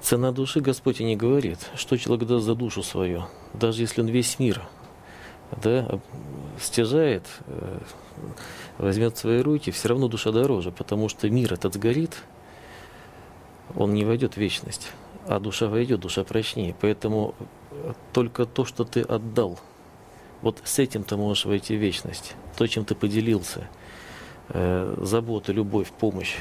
Цена 0.00 0.32
души 0.32 0.60
Господь 0.60 1.00
и 1.00 1.04
не 1.04 1.16
говорит, 1.16 1.58
что 1.74 1.96
человек 1.98 2.26
даст 2.26 2.44
за 2.44 2.54
душу 2.54 2.82
свою, 2.82 3.24
даже 3.52 3.82
если 3.82 4.00
он 4.00 4.08
весь 4.08 4.38
мир 4.38 4.62
да, 5.62 6.00
стяжает, 6.60 7.24
э, 7.46 7.78
возьмет 8.78 9.16
свои 9.16 9.40
руки, 9.40 9.70
все 9.70 9.88
равно 9.88 10.08
душа 10.08 10.32
дороже, 10.32 10.70
потому 10.70 11.08
что 11.08 11.28
мир 11.28 11.52
этот 11.52 11.74
сгорит, 11.74 12.16
он 13.74 13.94
не 13.94 14.04
войдет 14.04 14.34
в 14.34 14.36
вечность, 14.38 14.90
а 15.26 15.40
душа 15.40 15.68
войдет, 15.68 16.00
душа 16.00 16.24
прочнее. 16.24 16.74
Поэтому 16.80 17.34
только 18.12 18.46
то, 18.46 18.64
что 18.64 18.84
ты 18.84 19.02
отдал, 19.02 19.58
вот 20.42 20.60
с 20.64 20.78
этим 20.78 21.04
ты 21.04 21.16
можешь 21.16 21.44
войти 21.44 21.76
в 21.76 21.80
вечность, 21.80 22.34
то, 22.56 22.66
чем 22.66 22.84
ты 22.84 22.94
поделился, 22.94 23.68
э, 24.48 24.96
забота, 25.02 25.52
любовь, 25.52 25.90
помощь, 25.92 26.36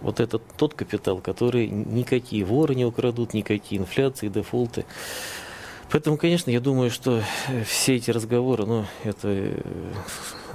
вот 0.00 0.20
это 0.20 0.38
тот 0.38 0.74
капитал, 0.74 1.18
который 1.18 1.68
никакие 1.68 2.44
воры 2.44 2.74
не 2.74 2.84
украдут, 2.84 3.34
никакие 3.34 3.80
инфляции, 3.80 4.28
дефолты. 4.28 4.84
Поэтому, 5.90 6.16
конечно, 6.16 6.50
я 6.50 6.60
думаю, 6.60 6.90
что 6.90 7.22
все 7.66 7.96
эти 7.96 8.10
разговоры, 8.10 8.64
ну, 8.64 8.86
это 9.04 9.28
э, 9.28 9.60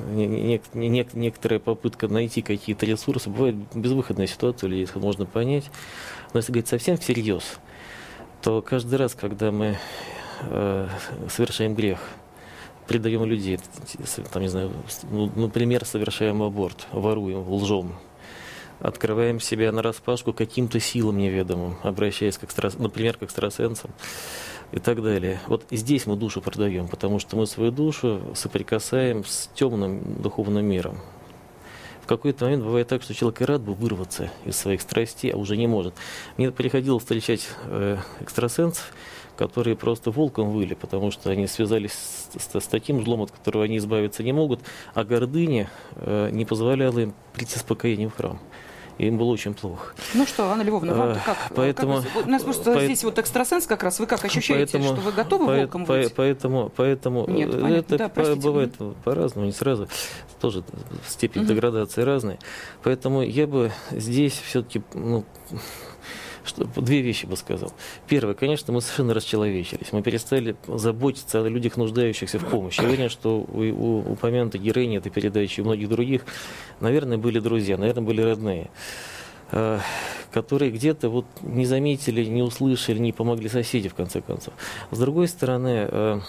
не, 0.10 0.26
не, 0.26 0.62
не, 0.74 1.08
некоторая 1.14 1.60
попытка 1.60 2.08
найти 2.08 2.42
какие-то 2.42 2.88
ресурсы. 2.88 3.30
Бывает 3.30 3.56
безвыходная 3.76 4.26
ситуация, 4.26 4.68
или 4.68 4.78
если 4.78 4.98
можно 4.98 5.28
понять. 5.28 5.70
Но 6.34 6.40
если 6.40 6.52
говорить 6.52 6.70
совсем 6.70 6.98
всерьез, 6.98 7.60
то 8.42 8.64
каждый 8.64 8.96
раз, 8.96 9.14
когда 9.14 9.52
мы 9.52 9.78
э, 10.42 10.88
совершаем 11.30 11.76
грех, 11.76 12.00
предаем 12.88 13.24
людей, 13.26 13.60
там, 14.32 14.42
не 14.42 14.48
знаю, 14.48 14.72
ну, 15.12 15.32
например, 15.36 15.86
совершаем 15.86 16.42
аборт, 16.42 16.88
воруем, 16.92 17.48
лжем, 17.48 17.94
открываем 18.80 19.40
себя 19.40 19.72
на 19.72 19.82
распашку 19.82 20.34
каким-то 20.34 20.80
силам 20.80 21.18
неведомым, 21.18 21.78
обращаясь, 21.84 22.38
к 22.38 22.44
экстра... 22.44 22.72
например, 22.78 23.18
к 23.18 23.24
экстрасенсам 23.24 23.92
и 24.72 24.80
так 24.80 25.02
далее. 25.02 25.40
Вот 25.48 25.66
здесь 25.72 26.06
мы 26.06 26.16
душу 26.16 26.42
продаем, 26.42 26.88
потому 26.88 27.20
что 27.20 27.36
мы 27.38 27.48
свою 27.48 27.72
душу 27.72 28.22
соприкасаем 28.36 29.24
с 29.26 29.50
темным 29.56 30.22
духовным 30.22 30.66
миром. 30.66 30.98
В 32.04 32.08
какой-то 32.08 32.46
момент 32.46 32.64
бывает 32.64 32.88
так, 32.88 33.04
что 33.04 33.14
человек 33.14 33.42
и 33.42 33.46
рад 33.46 33.62
бы 33.62 33.74
вырваться 33.74 34.32
из 34.46 34.56
своих 34.56 34.82
страстей, 34.82 35.32
а 35.32 35.38
уже 35.38 35.58
не 35.58 35.68
может. 35.68 35.94
Мне 36.38 36.52
приходилось 36.52 37.04
встречать 37.04 37.46
э, 37.66 37.98
экстрасенсов, 38.22 38.94
которые 39.36 39.76
просто 39.76 40.10
волком 40.10 40.52
выли, 40.52 40.74
потому 40.74 41.12
что 41.12 41.30
они 41.30 41.48
связались 41.48 41.92
с, 41.92 42.42
с, 42.42 42.60
с 42.62 42.68
таким 42.68 43.04
злом, 43.04 43.24
от 43.24 43.32
которого 43.32 43.66
они 43.66 43.78
избавиться 43.78 44.24
не 44.24 44.32
могут, 44.32 44.62
а 44.94 45.04
гордыня 45.04 45.70
э, 45.96 46.30
не 46.32 46.46
позволяла 46.46 47.00
им 47.00 47.14
прийти 47.34 47.60
с 47.60 47.64
покаянием 47.64 48.10
в 48.10 48.16
храм 48.16 48.40
и 48.98 49.08
им 49.08 49.18
было 49.18 49.28
очень 49.28 49.54
плохо. 49.54 49.94
Ну 50.14 50.26
что, 50.26 50.50
Анна 50.50 50.64
Львовна, 50.64 50.94
вам 50.94 51.10
а, 51.12 51.22
как? 51.24 51.38
Поэтому, 51.56 52.02
как 52.02 52.26
у 52.26 52.30
нас 52.30 52.44
просто 52.44 52.74
по, 52.74 52.84
здесь 52.84 53.04
вот 53.04 53.20
экстрасенс 53.20 53.68
как 53.68 53.84
раз. 53.84 54.00
Вы 54.00 54.08
как 54.08 54.24
ощущаете, 54.26 54.74
поэтому, 54.74 54.96
что 54.96 55.06
вы 55.06 55.12
готовы 55.12 55.46
по, 55.46 55.52
волком 55.54 55.86
по, 55.86 55.94
быть? 55.94 56.14
Поэтому, 56.16 56.72
поэтому 56.76 57.28
Нет, 57.28 57.54
это 57.54 57.98
да, 57.98 58.10
по, 58.10 58.36
бывает 58.36 58.74
по-разному, 59.04 59.48
не 59.48 59.54
сразу. 59.54 59.88
Тоже 60.42 60.64
степень 61.08 61.42
угу. 61.42 61.50
деградации 61.50 62.02
разная. 62.02 62.40
Поэтому 62.84 63.22
я 63.22 63.48
бы 63.48 63.72
здесь 63.92 64.34
все-таки 64.34 64.82
ну, 64.94 65.26
что, 66.48 66.66
две 66.66 67.02
вещи 67.02 67.26
бы 67.26 67.38
сказал. 67.38 67.74
Первое, 68.08 68.34
конечно, 68.34 68.74
мы 68.74 68.82
совершенно 68.82 69.14
расчеловечились. 69.14 69.92
Мы 69.92 70.02
перестали 70.02 70.56
заботиться 70.68 71.42
о 71.42 71.48
людях, 71.48 71.78
нуждающихся 71.78 72.40
в 72.40 72.46
помощи. 72.46 72.82
Я 72.82 72.88
уверен, 72.88 73.10
что 73.10 73.40
у, 73.40 73.62
у 73.62 74.12
упомянутой 74.14 74.62
героини 74.62 74.98
этой 74.98 75.12
передачи 75.12 75.60
и 75.60 75.62
у 75.62 75.66
многих 75.66 75.90
других, 75.90 76.26
наверное, 76.80 77.18
были 77.18 77.40
друзья, 77.40 77.78
наверное, 77.78 78.04
были 78.04 78.22
родные 78.22 78.70
э, 79.52 79.80
которые 80.32 80.72
где-то 80.72 81.10
вот 81.10 81.26
не 81.42 81.66
заметили, 81.66 82.26
не 82.26 82.42
услышали, 82.42 83.00
не 83.00 83.14
помогли 83.14 83.50
соседи, 83.50 83.90
в 83.90 83.96
конце 83.96 84.22
концов. 84.22 84.54
С 84.92 85.00
другой 85.00 85.28
стороны, 85.28 85.88
э, 85.90 86.20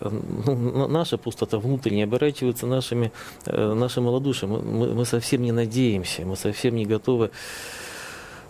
ну, 0.00 0.88
наша 0.88 1.18
пустота 1.18 1.58
внутренняя 1.58 2.06
оборачивается 2.06 2.66
нашими, 2.66 3.12
э, 3.46 3.74
нашим 3.74 4.04
малодушием. 4.04 4.52
Мы, 4.52 4.94
мы 4.94 5.04
совсем 5.04 5.42
не 5.42 5.52
надеемся, 5.52 6.24
мы 6.24 6.36
совсем 6.36 6.74
не 6.74 6.86
готовы 6.86 7.26
Э, 7.26 7.83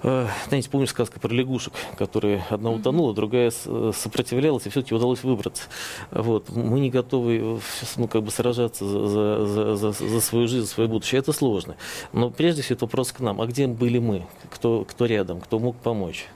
знаете, 0.05 0.69
помню 0.69 0.87
сказку 0.87 1.19
про 1.19 1.33
лягушек, 1.33 1.73
которая 1.97 2.45
одна 2.51 2.71
утонула, 2.71 3.15
другая 3.15 3.51
э, 3.65 3.93
сопротивлялась, 3.95 4.67
и 4.67 4.69
все-таки 4.69 4.95
удалось 4.95 5.23
выбраться. 5.25 5.63
Вот. 6.11 6.51
Мы 6.51 6.81
не 6.81 6.91
готовы 6.91 7.39
э, 7.39 7.59
ну, 7.97 8.07
как 8.07 8.23
бы 8.23 8.31
сражаться 8.31 8.85
за, 8.85 9.47
за, 9.47 9.77
за, 9.77 9.93
за 9.93 10.21
свою 10.21 10.47
жизнь, 10.47 10.67
за 10.67 10.71
свое 10.71 10.91
будущее. 10.91 11.21
Это 11.21 11.33
сложно. 11.33 11.77
Но 12.13 12.29
прежде 12.29 12.61
всего 12.61 12.77
это 12.77 12.85
вопрос 12.85 13.13
к 13.13 13.21
нам. 13.21 13.41
А 13.41 13.47
где 13.47 13.67
были 13.67 13.99
мы? 13.99 14.27
Кто, 14.51 14.85
кто 14.85 15.07
рядом? 15.07 15.41
Кто 15.41 15.59
мог 15.59 15.77
помочь? 15.77 16.27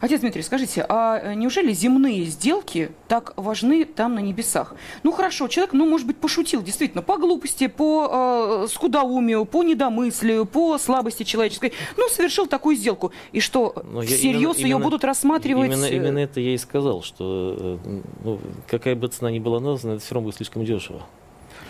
Отец 0.00 0.20
Дмитрий, 0.20 0.42
скажите, 0.42 0.84
а 0.88 1.18
э, 1.18 1.34
неужели 1.34 1.72
земные 1.72 2.24
сделки 2.24 2.90
так 3.08 3.32
важны 3.36 3.84
там 3.84 4.14
на 4.14 4.20
небесах? 4.20 4.74
Ну 5.02 5.12
хорошо, 5.12 5.48
человек, 5.48 5.72
ну, 5.72 5.88
может 5.88 6.06
быть, 6.06 6.16
пошутил, 6.16 6.62
действительно, 6.62 7.02
по 7.02 7.16
глупости, 7.16 7.66
по 7.66 8.64
э, 8.64 8.66
скудоумию, 8.68 9.44
по 9.44 9.62
недомыслию, 9.62 10.46
по 10.46 10.78
слабости 10.78 11.22
человеческой. 11.22 11.72
Ну, 11.96 12.08
совершил 12.08 12.46
такую 12.46 12.76
сделку. 12.76 13.12
И 13.32 13.40
что, 13.40 13.74
Но 13.90 14.02
всерьез 14.02 14.58
ее 14.58 14.68
именно, 14.68 14.80
будут 14.80 15.04
рассматривать? 15.04 15.70
Именно, 15.70 15.86
э, 15.86 15.96
именно 15.96 16.18
это 16.18 16.40
я 16.40 16.54
и 16.54 16.58
сказал, 16.58 17.02
что 17.02 17.78
э, 17.84 18.00
ну, 18.24 18.40
какая 18.68 18.94
бы 18.94 19.08
цена 19.08 19.30
ни 19.30 19.38
была 19.38 19.60
названа, 19.60 19.94
это 19.94 20.04
все 20.04 20.14
равно 20.14 20.28
будет 20.28 20.36
слишком 20.36 20.64
дешево. 20.64 21.02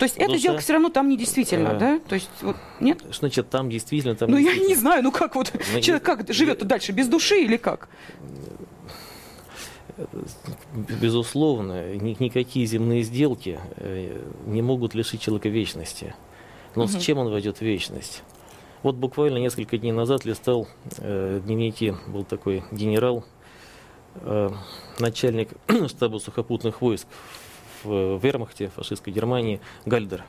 То 0.01 0.05
есть 0.05 0.17
эта 0.17 0.35
сделка 0.35 0.61
все 0.61 0.73
равно 0.73 0.89
там 0.89 1.09
не 1.09 1.15
действительно, 1.15 1.75
да? 1.75 1.99
То 1.99 2.15
есть 2.15 2.31
вот 2.41 2.55
нет? 2.79 3.01
Что 3.11 3.19
значит 3.19 3.51
там 3.51 3.69
действительно, 3.69 4.15
там 4.15 4.31
Ну 4.31 4.37
я 4.37 4.55
не 4.55 4.73
знаю, 4.73 5.03
ну 5.03 5.11
как 5.11 5.35
вот 5.35 5.53
ну, 5.73 5.79
человек 5.79 6.03
как 6.03 6.33
живет 6.33 6.65
дальше 6.65 6.91
без 6.91 7.07
души 7.07 7.43
или 7.43 7.55
как? 7.55 7.87
Безусловно, 10.73 11.93
никакие 11.93 12.65
земные 12.65 13.03
сделки 13.03 13.59
э, 13.75 14.19
не 14.47 14.63
могут 14.63 14.95
лишить 14.95 15.21
человека 15.21 15.49
вечности. 15.49 16.15
Но 16.73 16.85
угу. 16.85 16.91
с 16.93 16.97
чем 16.97 17.19
он 17.19 17.29
войдет 17.29 17.57
в 17.57 17.61
вечность? 17.61 18.23
Вот 18.81 18.95
буквально 18.95 19.37
несколько 19.37 19.77
дней 19.77 19.91
назад 19.91 20.25
листал 20.25 20.67
э, 20.97 21.41
дневники, 21.45 21.93
был 22.07 22.23
такой 22.23 22.63
генерал, 22.71 23.23
э, 24.15 24.49
начальник 24.97 25.49
штаба 25.89 26.17
сухопутных 26.17 26.81
войск 26.81 27.05
в 27.83 28.17
Вермахте 28.17 28.69
фашистской 28.69 29.13
Германии 29.13 29.59
Гальдер. 29.85 30.25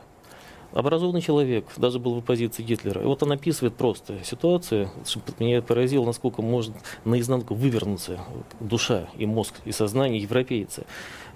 Образованный 0.73 1.21
человек, 1.21 1.65
даже 1.77 1.99
был 1.99 2.15
в 2.15 2.17
оппозиции 2.17 2.63
Гитлера. 2.63 2.99
И 3.03 3.05
вот 3.05 3.21
он 3.21 3.31
описывает 3.31 3.75
просто 3.75 4.23
ситуацию, 4.23 4.89
меня 5.37 5.61
поразило, 5.61 6.03
насколько 6.03 6.41
может 6.41 6.73
наизнанку 7.05 7.53
вывернуться 7.53 8.19
душа 8.59 9.07
и 9.15 9.27
мозг, 9.27 9.53
и 9.65 9.71
сознание 9.71 10.19
европейца. 10.19 10.85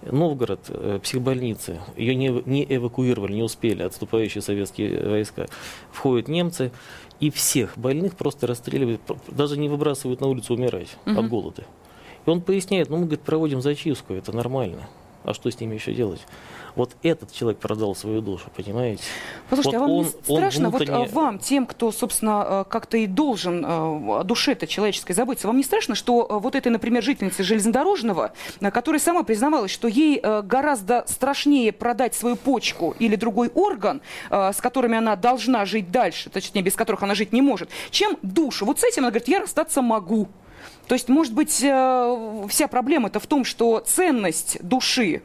Новгород, 0.01 0.62
э, 0.69 0.99
психбольницы, 1.03 1.80
ее 1.95 2.15
не, 2.15 2.30
не 2.45 2.65
эвакуировали, 2.67 3.34
не 3.34 3.43
успели 3.43 3.84
отступающие 3.84 4.41
советские 4.41 5.08
войска. 5.08 5.45
Входят 5.91 6.27
немцы, 6.27 6.71
и 7.19 7.30
всех 7.30 7.77
больных 7.77 8.15
просто 8.15 8.47
расстреливают, 8.47 9.01
даже 9.27 9.58
не 9.58 9.69
выбрасывают 9.69 10.19
на 10.19 10.27
улицу 10.27 10.56
умирать 10.56 10.97
угу. 11.06 11.19
от 11.19 11.30
голода. 11.30 11.63
И 12.25 12.30
он 12.30 12.41
поясняет, 12.41 12.89
ну 12.89 12.97
мы, 12.97 13.03
говорит, 13.03 13.21
проводим 13.21 13.62
зачистку, 13.62 14.13
это 14.13 14.36
нормально 14.36 14.88
а 15.27 15.33
что 15.33 15.51
с 15.51 15.59
ними 15.59 15.75
еще 15.75 15.93
делать? 15.93 16.21
Вот 16.75 16.95
этот 17.03 17.33
человек 17.33 17.59
продал 17.59 17.95
свою 17.95 18.21
душу, 18.21 18.45
понимаете? 18.55 19.03
Послушайте, 19.49 19.79
вот 19.79 19.85
а 19.85 19.87
вам 19.87 19.97
он, 19.97 20.05
не 20.05 20.09
страшно, 20.09 20.69
внутренне... 20.69 20.97
вот 20.99 21.11
вам, 21.11 21.39
тем, 21.39 21.65
кто, 21.65 21.91
собственно, 21.91 22.45
э, 22.47 22.65
как-то 22.69 22.97
и 22.97 23.07
должен 23.07 23.65
э, 23.65 23.67
о 23.67 24.23
душе-то 24.23 24.67
человеческой 24.67 25.13
заботиться, 25.13 25.47
вам 25.47 25.57
не 25.57 25.63
страшно, 25.63 25.95
что 25.95 26.25
э, 26.29 26.37
вот 26.39 26.55
этой, 26.55 26.69
например, 26.69 27.03
жительнице 27.03 27.43
железнодорожного, 27.43 28.31
которая 28.71 29.01
сама 29.01 29.23
признавалась, 29.23 29.71
что 29.71 29.89
ей 29.89 30.21
гораздо 30.21 31.03
страшнее 31.07 31.73
продать 31.73 32.15
свою 32.15 32.37
почку 32.37 32.95
или 32.99 33.15
другой 33.17 33.49
орган, 33.53 34.01
с 34.29 34.61
которыми 34.61 34.97
она 34.97 35.15
должна 35.15 35.65
жить 35.65 35.91
дальше, 35.91 36.29
точнее, 36.29 36.61
без 36.61 36.75
которых 36.75 37.03
она 37.03 37.15
жить 37.15 37.33
не 37.33 37.41
может, 37.41 37.69
чем 37.91 38.17
душу. 38.21 38.65
Вот 38.65 38.79
с 38.79 38.83
этим 38.83 39.03
она 39.03 39.09
говорит, 39.09 39.27
я 39.27 39.39
расстаться 39.39 39.81
могу. 39.81 40.29
То 40.87 40.95
есть, 40.95 41.09
может 41.09 41.33
быть, 41.33 41.61
э, 41.63 42.45
вся 42.49 42.67
проблема-то 42.67 43.19
в 43.19 43.27
том, 43.27 43.45
что 43.45 43.79
ценность 43.79 44.57
души, 44.61 45.21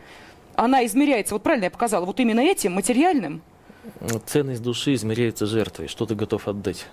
она 0.54 0.84
измеряется, 0.86 1.34
вот 1.34 1.42
правильно 1.42 1.64
я 1.64 1.70
показала, 1.70 2.04
вот 2.04 2.20
именно 2.20 2.40
этим, 2.40 2.72
материальным? 2.72 3.42
Ценность 4.26 4.62
души 4.62 4.94
измеряется 4.94 5.46
жертвой, 5.46 5.88
что 5.88 6.06
ты 6.06 6.14
готов 6.14 6.48
отдать. 6.48 6.86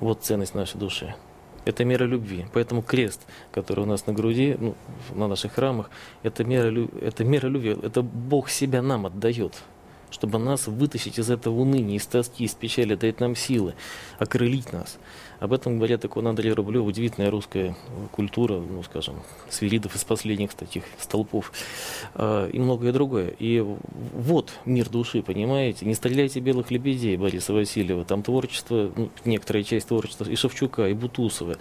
Вот 0.00 0.22
ценность 0.22 0.54
нашей 0.54 0.78
души. 0.78 1.14
Это 1.64 1.84
мера 1.84 2.04
любви. 2.04 2.46
Поэтому 2.52 2.82
крест, 2.82 3.20
который 3.52 3.80
у 3.80 3.86
нас 3.86 4.06
на 4.06 4.12
груди, 4.12 4.56
ну, 4.58 4.74
на 5.14 5.28
наших 5.28 5.52
храмах, 5.52 5.90
это 6.22 6.42
мера, 6.42 6.88
это 7.00 7.24
мера 7.24 7.48
любви. 7.48 7.76
Это 7.82 8.02
Бог 8.02 8.48
себя 8.48 8.82
нам 8.82 9.06
отдает, 9.06 9.54
чтобы 10.10 10.38
нас 10.38 10.66
вытащить 10.66 11.18
из 11.18 11.30
этого 11.30 11.60
уныния, 11.60 11.96
из 11.96 12.06
тоски, 12.06 12.44
из 12.44 12.54
печали, 12.54 12.94
дать 12.94 13.20
нам 13.20 13.36
силы, 13.36 13.74
окрылить 14.18 14.72
нас. 14.72 14.98
Об 15.40 15.54
этом 15.54 15.78
говорят 15.78 16.04
икона 16.04 16.30
Андрея 16.30 16.54
Рублева, 16.54 16.84
удивительная 16.84 17.30
русская 17.30 17.74
культура, 18.12 18.54
ну, 18.58 18.82
скажем, 18.82 19.16
свиридов 19.48 19.96
из 19.96 20.04
последних 20.04 20.52
таких 20.52 20.84
столпов 20.98 21.52
э, 22.14 22.50
и 22.52 22.58
многое 22.58 22.92
другое. 22.92 23.32
И 23.38 23.64
вот 24.14 24.52
мир 24.66 24.90
души, 24.90 25.22
понимаете? 25.22 25.86
Не 25.86 25.94
стреляйте 25.94 26.40
белых 26.40 26.70
лебедей 26.70 27.16
Бориса 27.16 27.54
Васильева. 27.54 28.04
Там 28.04 28.22
творчество, 28.22 28.92
ну, 28.94 29.10
некоторая 29.24 29.64
часть 29.64 29.88
творчества 29.88 30.24
и 30.24 30.36
Шевчука, 30.36 30.88
и 30.88 30.92
Бутусова, 30.92 31.56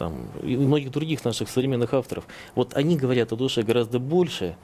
там, 0.00 0.14
и 0.42 0.56
многих 0.56 0.90
других 0.90 1.26
наших 1.26 1.50
современных 1.50 1.92
авторов. 1.92 2.24
Вот 2.54 2.74
они 2.74 2.96
говорят 2.96 3.32
о 3.32 3.36
душе 3.36 3.62
гораздо 3.62 3.98
больше, 3.98 4.56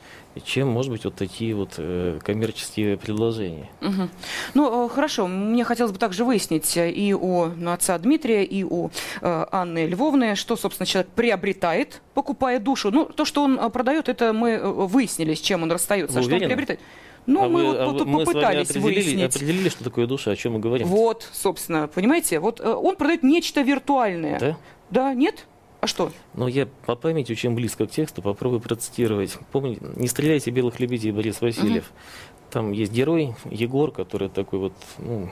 чем, 0.44 0.68
может 0.68 0.90
быть, 0.90 1.04
вот 1.04 1.14
такие 1.14 1.54
вот 1.54 1.74
э, 1.76 2.18
коммерческие 2.24 2.96
предложения. 2.96 3.68
Угу. 3.82 4.08
Ну, 4.54 4.86
э, 4.86 4.88
хорошо. 4.88 5.26
Мне 5.26 5.62
хотелось 5.64 5.92
бы 5.92 5.98
также 5.98 6.24
выяснить 6.24 6.74
э, 6.78 6.90
и 6.90 7.12
у 7.12 7.48
ну, 7.54 7.70
отца 7.70 7.98
Дмитрия, 7.98 8.44
и 8.44 8.64
у 8.64 8.88
э, 9.20 9.46
Анны 9.52 9.86
Львовны, 9.86 10.36
что, 10.36 10.56
собственно, 10.56 10.86
человек 10.86 11.10
приобретает, 11.14 12.00
покупая 12.14 12.58
душу. 12.58 12.90
Ну, 12.90 13.04
то, 13.04 13.26
что 13.26 13.42
он 13.42 13.58
э, 13.60 13.68
продает, 13.68 14.08
это 14.08 14.32
мы 14.32 14.58
выяснили, 14.86 15.34
с 15.34 15.40
чем 15.42 15.64
он 15.64 15.70
расстается. 15.70 16.14
Вы 16.14 16.20
а 16.20 16.22
что 16.22 16.34
он 16.34 16.40
приобретает? 16.40 16.80
Ну, 17.26 17.44
а 17.44 17.48
мы 17.48 17.66
вы, 17.66 17.84
вот 17.84 18.00
а 18.00 18.04
мы 18.04 18.24
попытались 18.24 18.70
определили, 18.70 18.94
выяснить. 18.94 19.36
определили, 19.36 19.68
что 19.68 19.84
такое 19.84 20.06
душа, 20.06 20.30
о 20.30 20.36
чем 20.36 20.52
мы 20.52 20.60
говорим. 20.60 20.86
Вот, 20.86 21.28
собственно, 21.32 21.88
понимаете, 21.88 22.38
вот 22.38 22.60
он 22.60 22.96
продает 22.96 23.22
нечто 23.24 23.62
виртуальное. 23.62 24.38
Да? 24.38 24.56
Да, 24.90 25.14
нет? 25.14 25.46
А 25.80 25.86
что? 25.86 26.10
Ну, 26.34 26.48
я 26.48 26.66
по 26.86 26.96
памяти 26.96 27.32
очень 27.32 27.54
близко 27.54 27.86
к 27.86 27.90
тексту 27.90 28.22
попробую 28.22 28.60
процитировать. 28.60 29.38
Помните, 29.52 29.80
«Не 29.96 30.08
стреляйте 30.08 30.50
белых 30.50 30.80
лебедей» 30.80 31.12
Борис 31.12 31.40
Васильев. 31.40 31.84
Угу. 31.84 32.50
Там 32.50 32.72
есть 32.72 32.92
герой 32.92 33.34
Егор, 33.50 33.90
который 33.90 34.28
такой 34.28 34.58
вот, 34.58 34.72
ну, 34.98 35.30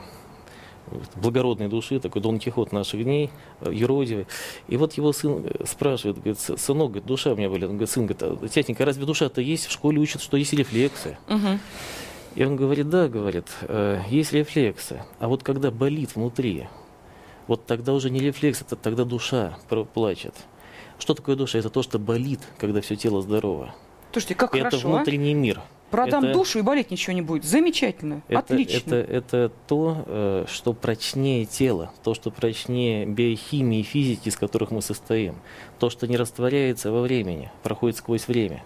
благородной 1.15 1.67
души, 1.67 1.99
такой 1.99 2.21
Дон 2.21 2.39
Кихот 2.39 2.71
наших 2.71 3.03
дней, 3.03 3.31
э, 3.61 3.71
юродивый. 3.73 4.27
И 4.67 4.77
вот 4.77 4.93
его 4.93 5.11
сын 5.13 5.43
э, 5.45 5.65
спрашивает, 5.65 6.17
говорит, 6.17 6.39
сынок, 6.39 6.91
говорит, 6.91 7.05
душа 7.05 7.33
у 7.33 7.35
меня 7.35 7.49
болит. 7.49 7.65
Он 7.65 7.71
говорит, 7.71 7.89
сын, 7.89 8.05
говорит, 8.05 8.43
а, 8.43 8.47
тятенька, 8.47 8.85
разве 8.85 9.05
душа-то 9.05 9.41
есть? 9.41 9.65
В 9.65 9.71
школе 9.71 9.99
учат, 9.99 10.21
что 10.21 10.37
есть 10.37 10.53
рефлексы. 10.53 11.17
Угу. 11.27 11.59
И 12.35 12.43
он 12.43 12.55
говорит, 12.57 12.89
да, 12.89 13.07
говорит, 13.07 13.47
«э, 13.61 14.01
есть 14.09 14.33
рефлексы. 14.33 15.01
А 15.19 15.27
вот 15.27 15.41
когда 15.41 15.71
болит 15.71 16.15
внутри, 16.15 16.67
вот 17.47 17.65
тогда 17.65 17.93
уже 17.93 18.09
не 18.09 18.19
рефлекс, 18.19 18.61
это 18.61 18.75
тогда 18.75 19.03
душа 19.03 19.57
плачет. 19.93 20.35
Что 20.97 21.13
такое 21.13 21.35
душа? 21.35 21.59
Это 21.59 21.69
то, 21.69 21.83
что 21.83 21.99
болит, 21.99 22.39
когда 22.57 22.81
все 22.81 22.95
тело 22.95 23.21
здорово. 23.21 23.75
Слушайте, 24.11 24.35
как 24.35 24.55
это 24.55 24.69
хорошо, 24.69 24.87
а? 24.87 24.91
внутренний 24.95 25.33
а? 25.33 25.35
мир. 25.35 25.61
Продам 25.91 26.25
это, 26.25 26.33
душу 26.33 26.59
и 26.59 26.61
болеть 26.61 26.89
ничего 26.89 27.13
не 27.13 27.21
будет. 27.21 27.45
Замечательно, 27.45 28.21
это, 28.27 28.39
отлично. 28.39 28.95
Это, 28.95 28.95
это 28.95 29.51
то, 29.67 30.03
э, 30.07 30.45
что 30.49 30.73
прочнее 30.73 31.45
тело, 31.45 31.91
то, 32.03 32.13
что 32.13 32.31
прочнее 32.31 33.05
биохимии 33.05 33.81
и 33.81 33.83
физики, 33.83 34.29
из 34.29 34.35
которых 34.35 34.71
мы 34.71 34.81
состоим, 34.81 35.35
то, 35.79 35.89
что 35.89 36.07
не 36.07 36.17
растворяется 36.17 36.91
во 36.91 37.01
времени, 37.01 37.51
проходит 37.61 37.97
сквозь 37.97 38.27
время. 38.27 38.63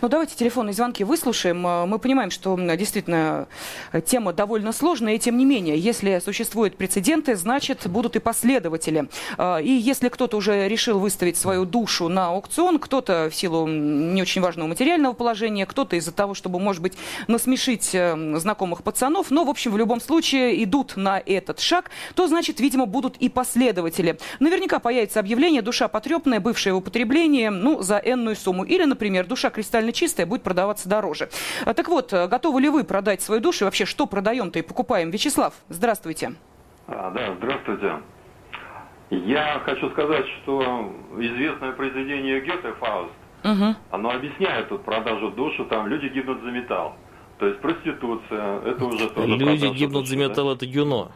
Ну, 0.00 0.08
давайте 0.08 0.36
телефонные 0.36 0.72
звонки 0.72 1.04
выслушаем. 1.04 1.66
Э, 1.66 1.86
мы 1.86 1.98
понимаем, 1.98 2.30
что 2.30 2.56
действительно 2.76 3.48
э, 3.92 4.00
тема 4.00 4.32
довольно 4.32 4.72
сложная, 4.72 5.14
и 5.14 5.18
тем 5.18 5.36
не 5.36 5.44
менее, 5.44 5.78
если 5.78 6.20
существуют 6.24 6.76
прецеденты, 6.76 7.36
значит, 7.36 7.86
будут 7.86 8.16
и 8.16 8.18
последователи. 8.18 9.08
Э, 9.38 9.62
и 9.62 9.70
если 9.70 10.08
кто-то 10.08 10.36
уже 10.36 10.68
решил 10.68 10.98
выставить 10.98 11.36
свою 11.36 11.64
душу 11.64 12.08
на 12.08 12.28
аукцион, 12.28 12.78
кто-то 12.78 13.28
в 13.30 13.34
силу 13.34 13.66
не 13.66 14.22
очень 14.22 14.40
важного 14.40 14.68
материального 14.68 15.12
положения, 15.12 15.66
кто-то 15.66 15.96
из-за 15.96 16.12
того, 16.12 16.34
чтобы, 16.34 16.58
может 16.58 16.82
быть, 16.82 16.94
насмешить 17.28 17.90
знакомых 17.92 18.82
пацанов, 18.82 19.30
но, 19.30 19.44
в 19.44 19.50
общем, 19.50 19.72
в 19.72 19.76
любом 19.76 20.00
случае 20.00 20.62
идут 20.64 20.96
на 20.96 21.22
этот 21.24 21.60
шаг, 21.60 21.90
то, 22.14 22.26
значит, 22.26 22.60
видимо, 22.60 22.86
будут 22.86 23.16
и 23.18 23.28
последователи. 23.28 24.18
Наверняка 24.40 24.78
появится 24.78 25.20
объявление 25.20 25.62
«душа 25.62 25.88
потрепанная, 25.88 26.40
бывшая 26.40 26.72
в 26.72 26.78
употреблении», 26.78 27.48
ну, 27.48 27.82
за 27.82 27.98
энную 27.98 28.36
сумму. 28.36 28.64
Или, 28.64 28.84
например, 28.84 29.26
«душа 29.26 29.50
кристально 29.62 29.92
чистая 29.92 30.26
будет 30.26 30.42
продаваться 30.42 30.88
дороже. 30.88 31.28
А, 31.64 31.72
так 31.72 31.86
вот, 31.86 32.12
э, 32.12 32.26
готовы 32.26 32.60
ли 32.60 32.68
вы 32.68 32.82
продать 32.82 33.22
свою 33.22 33.40
душу? 33.40 33.62
И 33.62 33.66
вообще, 33.66 33.84
что 33.84 34.06
продаем-то 34.06 34.58
и 34.58 34.62
покупаем? 34.62 35.10
Вячеслав, 35.10 35.54
здравствуйте. 35.68 36.34
А, 36.88 37.10
да, 37.12 37.34
здравствуйте. 37.38 38.00
Я 39.10 39.60
хочу 39.64 39.88
сказать, 39.90 40.26
что 40.42 40.92
известное 41.18 41.72
произведение 41.72 42.40
Гёте 42.40 42.72
«Фауст», 42.80 43.12
угу. 43.44 43.76
оно 43.90 44.10
объясняет 44.10 44.68
тут 44.68 44.84
продажу 44.84 45.30
душу, 45.30 45.64
там 45.66 45.86
люди 45.86 46.06
гибнут 46.06 46.42
за 46.42 46.50
металл. 46.50 46.96
То 47.38 47.46
есть 47.46 47.60
проституция, 47.60 48.60
это 48.62 48.84
уже 48.84 49.10
тоже 49.10 49.36
Люди 49.36 49.66
гибнут 49.78 50.04
души, 50.04 50.10
за 50.10 50.16
металл, 50.16 50.48
да? 50.48 50.52
это 50.54 50.66
Гюно. 50.66 51.12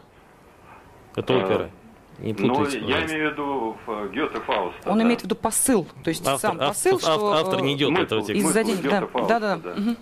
Это 1.15 1.33
а, 1.33 1.37
опера. 1.37 1.69
Не 2.19 2.33
путайте, 2.33 2.79
ну, 2.81 2.87
я 2.87 3.05
имею 3.05 3.29
в 3.29 3.31
виду 3.33 3.77
в 3.85 4.09
Гёте 4.09 4.39
Фауста. 4.39 4.89
Он 4.89 4.97
да. 4.97 5.03
имеет 5.03 5.21
в 5.21 5.23
виду 5.25 5.35
посыл, 5.35 5.85
то 6.03 6.09
есть 6.09 6.25
автор, 6.25 6.51
сам 6.51 6.57
посыл, 6.57 6.95
автор, 6.95 7.13
что... 7.13 7.33
Автор 7.33 7.61
не 7.61 7.75
идет 7.75 7.97
этого 7.97 8.21
текста. 8.21 8.47
Из-за 8.47 8.63
денег, 8.63 8.81
да. 8.81 9.07
Фауста, 9.07 9.39
да, 9.39 9.39
да. 9.39 9.55
да. 9.57 9.71
Угу. 9.71 9.95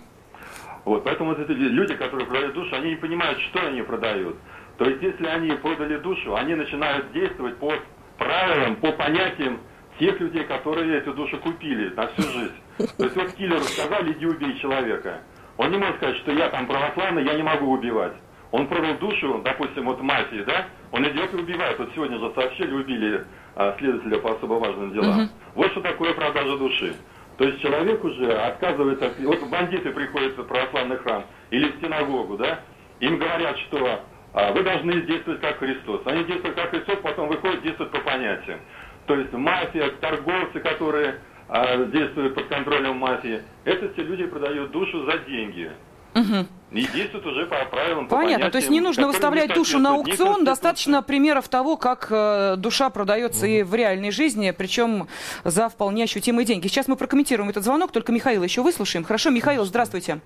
Вот, 0.86 1.04
поэтому 1.04 1.34
вот 1.34 1.38
эти 1.40 1.50
люди, 1.50 1.94
которые 1.94 2.26
продают 2.26 2.54
душу, 2.54 2.74
они 2.74 2.90
не 2.90 2.96
понимают, 2.96 3.38
что 3.40 3.66
они 3.66 3.82
продают. 3.82 4.36
То 4.78 4.84
есть, 4.84 5.02
если 5.02 5.26
они 5.26 5.50
продали 5.52 5.96
душу, 5.96 6.36
они 6.36 6.54
начинают 6.54 7.12
действовать 7.12 7.58
по 7.58 7.72
правилам, 8.18 8.76
по 8.76 8.92
понятиям 8.92 9.60
тех 9.98 10.20
людей, 10.20 10.44
которые 10.44 10.98
эту 10.98 11.12
душу 11.12 11.38
купили 11.38 11.88
на 11.94 12.06
всю 12.08 12.22
жизнь. 12.22 12.54
То 12.96 13.04
есть, 13.04 13.16
вот 13.16 13.32
киллеру 13.32 13.60
сказали, 13.64 14.12
иди 14.12 14.26
убей 14.26 14.58
человека. 14.58 15.22
Он 15.56 15.70
не 15.70 15.78
может 15.78 15.96
сказать, 15.96 16.16
что 16.18 16.32
я 16.32 16.50
там 16.50 16.66
православный, 16.66 17.24
я 17.24 17.34
не 17.34 17.42
могу 17.42 17.72
убивать. 17.72 18.12
Он 18.52 18.66
продал 18.68 18.94
душу, 18.98 19.40
допустим, 19.44 19.86
вот 19.86 20.00
мафии, 20.00 20.42
да, 20.46 20.66
он 20.92 21.06
идет 21.08 21.32
и 21.34 21.36
убивает. 21.36 21.78
Вот 21.78 21.90
сегодня 21.94 22.18
же 22.18 22.32
сообщили, 22.34 22.72
убили 22.72 23.24
а, 23.54 23.74
следователя 23.78 24.18
по 24.18 24.32
особо 24.32 24.54
важным 24.54 24.92
делам. 24.92 25.20
Угу. 25.20 25.28
Вот 25.56 25.70
что 25.72 25.80
такое 25.80 26.14
продажа 26.14 26.56
души. 26.56 26.94
То 27.38 27.44
есть 27.44 27.60
человек 27.60 28.02
уже 28.02 28.32
отказывается, 28.32 29.12
вот 29.20 29.48
бандиты 29.50 29.90
приходят 29.90 30.38
в 30.38 30.44
православный 30.44 30.96
храм 30.96 31.24
или 31.50 31.70
в 31.70 31.80
синагогу, 31.80 32.38
да, 32.38 32.60
им 33.00 33.18
говорят, 33.18 33.58
что 33.58 34.00
а, 34.32 34.52
вы 34.52 34.62
должны 34.62 35.02
действовать 35.02 35.40
как 35.40 35.58
Христос. 35.58 36.02
Они 36.04 36.24
действуют 36.24 36.56
как 36.56 36.70
Христос, 36.70 36.98
потом 37.02 37.28
выходят, 37.28 37.62
действуют 37.62 37.92
по 37.92 38.00
понятиям. 38.00 38.60
То 39.06 39.14
есть 39.16 39.32
мафия, 39.32 39.90
торговцы, 40.00 40.60
которые 40.60 41.20
а, 41.48 41.84
действуют 41.84 42.34
под 42.34 42.46
контролем 42.46 42.96
мафии, 42.96 43.42
это 43.64 43.92
все 43.92 44.02
люди 44.02 44.26
продают 44.26 44.70
душу 44.70 45.04
за 45.04 45.18
деньги. 45.18 45.70
Угу. 46.16 46.46
И 46.72 46.86
действуют 46.88 47.26
уже 47.26 47.46
по 47.46 47.64
правилам. 47.66 48.08
Понятно, 48.08 48.46
по 48.46 48.52
то 48.52 48.58
есть 48.58 48.70
не 48.70 48.80
нужно 48.80 49.06
выставлять 49.06 49.54
душу 49.54 49.78
на 49.78 49.94
аукцион, 49.94 50.44
достаточно 50.44 51.02
примеров 51.02 51.48
того, 51.48 51.76
как 51.76 52.08
э, 52.10 52.56
душа 52.56 52.88
продается 52.88 53.44
угу. 53.44 53.52
и 53.52 53.62
в 53.62 53.74
реальной 53.74 54.10
жизни, 54.10 54.52
причем 54.56 55.08
за 55.44 55.68
вполне 55.68 56.04
ощутимые 56.04 56.46
деньги. 56.46 56.68
Сейчас 56.68 56.88
мы 56.88 56.96
прокомментируем 56.96 57.50
этот 57.50 57.64
звонок, 57.64 57.92
только 57.92 58.12
Михаила 58.12 58.42
еще 58.44 58.62
выслушаем. 58.62 59.04
Хорошо, 59.04 59.30
Михаил, 59.30 59.64
здравствуйте. 59.64 60.20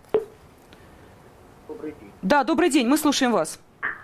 Добрый 1.67 1.95
день. 2.01 2.13
Да, 2.23 2.45
добрый 2.45 2.71
день, 2.71 2.87
мы 2.87 2.97
слушаем 2.97 3.33
вас. 3.33 3.61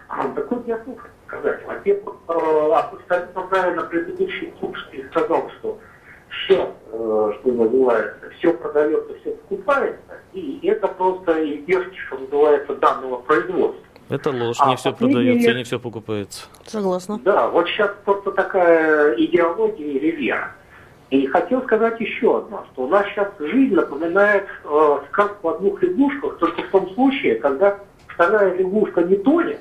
А, 0.08 0.28
так 0.28 0.50
вот 0.50 0.66
я 0.66 0.80
сказать. 1.28 1.64
Во-первых, 1.66 2.16
э, 2.28 2.72
абсолютно 2.74 3.42
правильно 3.42 3.82
предыдущий 3.82 4.52
слушатель 4.58 5.08
сказал, 5.10 5.50
что 5.58 5.78
все, 6.28 6.74
э, 6.92 7.32
что 7.40 7.52
называется, 7.52 8.25
все 8.38 8.52
продается, 8.52 9.14
все 9.20 9.30
покупается, 9.32 10.14
и 10.32 10.60
это 10.62 10.88
просто 10.88 11.32
издержки, 11.56 11.96
что 12.06 12.18
называется, 12.18 12.74
данного 12.76 13.16
производства. 13.18 13.82
Это 14.08 14.30
ложь, 14.30 14.56
а 14.60 14.70
не 14.70 14.76
все 14.76 14.92
продается, 14.92 15.54
не 15.54 15.64
все 15.64 15.80
покупается. 15.80 16.46
Согласна. 16.64 17.18
Да, 17.24 17.48
вот 17.48 17.66
сейчас 17.68 17.90
просто 18.04 18.30
такая 18.30 19.14
идеология 19.16 19.86
или 19.86 20.10
вера. 20.12 20.52
И 21.10 21.26
хотел 21.26 21.62
сказать 21.62 22.00
еще 22.00 22.38
одно, 22.38 22.64
что 22.72 22.82
у 22.84 22.88
нас 22.88 23.06
сейчас 23.08 23.28
жизнь 23.38 23.74
напоминает 23.74 24.46
э, 24.64 24.98
сказку 25.08 25.48
о 25.48 25.58
двух 25.58 25.82
лягушках, 25.82 26.38
только 26.38 26.62
в 26.62 26.70
том 26.70 26.90
случае, 26.94 27.36
когда 27.36 27.78
вторая 28.08 28.56
лягушка 28.56 29.02
не 29.02 29.16
тонет, 29.16 29.60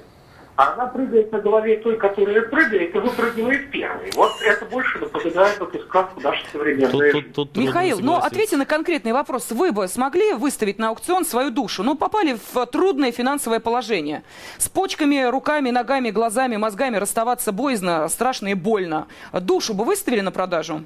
а 0.55 0.73
она 0.73 0.85
прыгает 0.87 1.31
на 1.31 1.39
голове 1.39 1.77
той, 1.77 1.97
которая 1.97 2.41
прыгает, 2.43 2.95
и 2.95 2.99
выпрыгивает 2.99 3.71
первой. 3.71 4.11
Вот 4.15 4.31
это 4.41 4.65
больше 4.65 4.99
напоминает 4.99 5.59
эту 5.59 5.79
сказку 5.83 6.21
нашей 6.21 6.45
современной 6.51 7.11
тут, 7.11 7.33
тут, 7.33 7.53
тут 7.53 7.57
Михаил, 7.57 7.99
ну 7.99 8.15
ответьте 8.15 8.55
на 8.55 8.65
конкретный 8.65 9.11
вопрос. 9.11 9.51
Вы 9.51 9.71
бы 9.71 9.87
смогли 9.87 10.33
выставить 10.33 10.79
на 10.79 10.89
аукцион 10.89 11.25
свою 11.25 11.51
душу? 11.51 11.83
Ну, 11.83 11.95
попали 11.95 12.37
в 12.53 12.65
трудное 12.67 13.11
финансовое 13.11 13.59
положение. 13.59 14.23
С 14.57 14.69
почками, 14.69 15.29
руками, 15.29 15.71
ногами, 15.71 16.09
глазами, 16.09 16.55
мозгами 16.55 16.97
расставаться 16.97 17.51
боязно, 17.51 18.07
страшно 18.07 18.49
и 18.49 18.53
больно. 18.53 19.07
Душу 19.33 19.73
бы 19.73 19.83
выставили 19.83 20.21
на 20.21 20.31
продажу? 20.31 20.85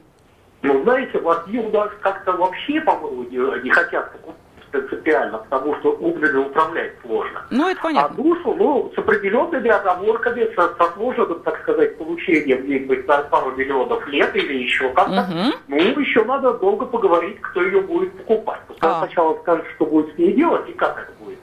Ну, 0.62 0.84
знаете, 0.84 1.20
вот 1.20 1.48
у 1.48 1.70
нас 1.70 1.90
как-то 2.02 2.34
вообще, 2.34 2.82
по-моему, 2.82 3.24
не, 3.24 3.64
не 3.64 3.70
хотят 3.70 4.12
покупать 4.12 4.39
принципиально, 4.72 5.40
потому 5.40 5.76
что 5.78 5.92
умными 5.94 6.38
управлять 6.38 6.94
сложно. 7.02 7.46
Ну, 7.50 7.70
это 7.70 7.82
понятно. 7.82 8.16
А 8.18 8.22
душу, 8.22 8.56
ну, 8.56 8.92
с 8.96 8.98
определенными 8.98 9.70
оговорками, 9.70 10.50
со, 10.56 10.74
сложенным, 10.94 11.40
так 11.42 11.62
сказать, 11.62 11.98
получением 11.98 12.64
где-нибудь 12.64 13.08
на 13.08 13.18
пару 13.24 13.52
миллионов 13.56 14.06
лет 14.08 14.36
или 14.36 14.64
еще 14.64 14.90
как-то, 14.90 15.22
угу. 15.22 15.58
ну, 15.68 16.00
еще 16.00 16.24
надо 16.26 16.54
долго 16.54 16.86
поговорить, 16.86 17.40
кто 17.42 17.64
ее 17.64 17.82
будет 17.82 18.14
покупать. 18.18 18.62
Пускай 18.68 18.92
а. 18.92 19.00
сначала 19.00 19.38
скажет, 19.40 19.66
что 19.76 19.86
будет 19.86 20.14
с 20.16 20.18
ней 20.18 20.34
делать 20.34 20.70
и 20.70 20.74
как 20.74 20.98
это 20.98 21.12
будет. 21.24 21.39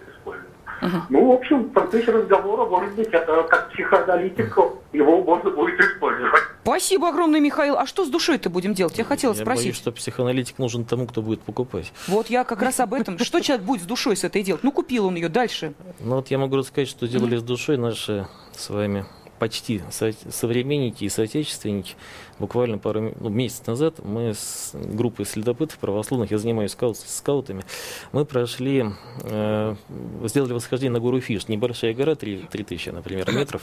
Угу. 0.82 0.96
Ну, 1.10 1.26
в 1.26 1.32
общем, 1.32 1.62
в 1.64 1.70
процессе 1.70 2.10
разговора, 2.10 2.66
может 2.68 2.94
быть, 2.94 3.08
это 3.08 3.42
как 3.48 3.70
психоаналитик, 3.72 4.56
его 4.92 5.22
можно 5.22 5.50
будет 5.50 5.78
использовать. 5.80 6.42
Спасибо 6.62 7.08
огромное, 7.08 7.40
Михаил. 7.40 7.76
А 7.76 7.86
что 7.86 8.04
с 8.04 8.08
душой-то 8.08 8.50
будем 8.50 8.74
делать? 8.74 8.98
Я 8.98 9.04
хотела 9.04 9.32
я 9.32 9.40
спросить. 9.40 9.64
Боюсь, 9.64 9.76
что 9.76 9.92
психоаналитик 9.92 10.58
нужен 10.58 10.84
тому, 10.84 11.06
кто 11.06 11.22
будет 11.22 11.40
покупать. 11.42 11.92
Вот 12.08 12.28
я 12.28 12.44
как 12.44 12.62
раз 12.62 12.80
об 12.80 12.92
этом. 12.92 13.18
Что 13.18 13.40
человек 13.40 13.64
будет 13.64 13.82
с 13.82 13.86
душой 13.86 14.16
с 14.16 14.24
этой 14.24 14.42
делать? 14.42 14.64
Ну, 14.64 14.72
купил 14.72 15.06
он 15.06 15.14
ее, 15.14 15.28
дальше. 15.28 15.74
Ну, 16.00 16.16
вот 16.16 16.28
я 16.28 16.38
могу 16.38 16.56
рассказать, 16.56 16.88
что 16.88 17.06
делали 17.06 17.36
с 17.36 17.42
душой 17.42 17.76
наши 17.76 18.26
с 18.52 18.70
вами 18.70 19.06
почти 19.38 19.82
современники 19.90 21.04
и 21.04 21.08
соотечественники. 21.08 21.94
Буквально 22.38 22.78
пару 22.78 23.14
ну, 23.18 23.28
месяцев 23.28 23.66
назад 23.66 24.04
мы 24.04 24.34
с 24.34 24.72
группой 24.74 25.24
следопытов 25.24 25.78
православных, 25.78 26.30
я 26.30 26.38
занимаюсь 26.38 26.72
скаут, 26.72 26.98
скаутами, 26.98 27.64
мы 28.12 28.24
прошли, 28.24 28.84
э, 29.22 29.76
сделали 30.24 30.52
восхождение 30.52 30.92
на 30.92 31.00
гору 31.00 31.20
Фиш, 31.20 31.48
небольшая 31.48 31.94
гора, 31.94 32.14
3, 32.14 32.48
3000, 32.50 32.90
например, 32.90 33.32
метров, 33.32 33.62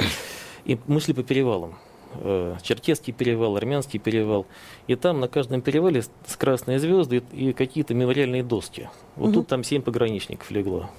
и 0.65 0.79
мы 0.87 0.99
шли 0.99 1.13
по 1.13 1.23
перевалам. 1.23 1.75
Э, 2.15 2.55
Черкесский 2.61 3.13
перевал, 3.13 3.57
Армянский 3.57 3.99
перевал. 3.99 4.45
И 4.87 4.95
там 4.95 5.19
на 5.19 5.27
каждом 5.27 5.61
перевале 5.61 6.01
с 6.01 6.35
красные 6.37 6.79
звезды 6.79 7.23
и 7.31 7.53
какие-то 7.53 7.93
мемориальные 7.93 8.43
доски. 8.43 8.89
Вот 9.15 9.29
угу. 9.29 9.33
тут 9.35 9.47
там 9.47 9.63
семь 9.63 9.81
пограничников 9.81 10.49
легло. 10.51 10.89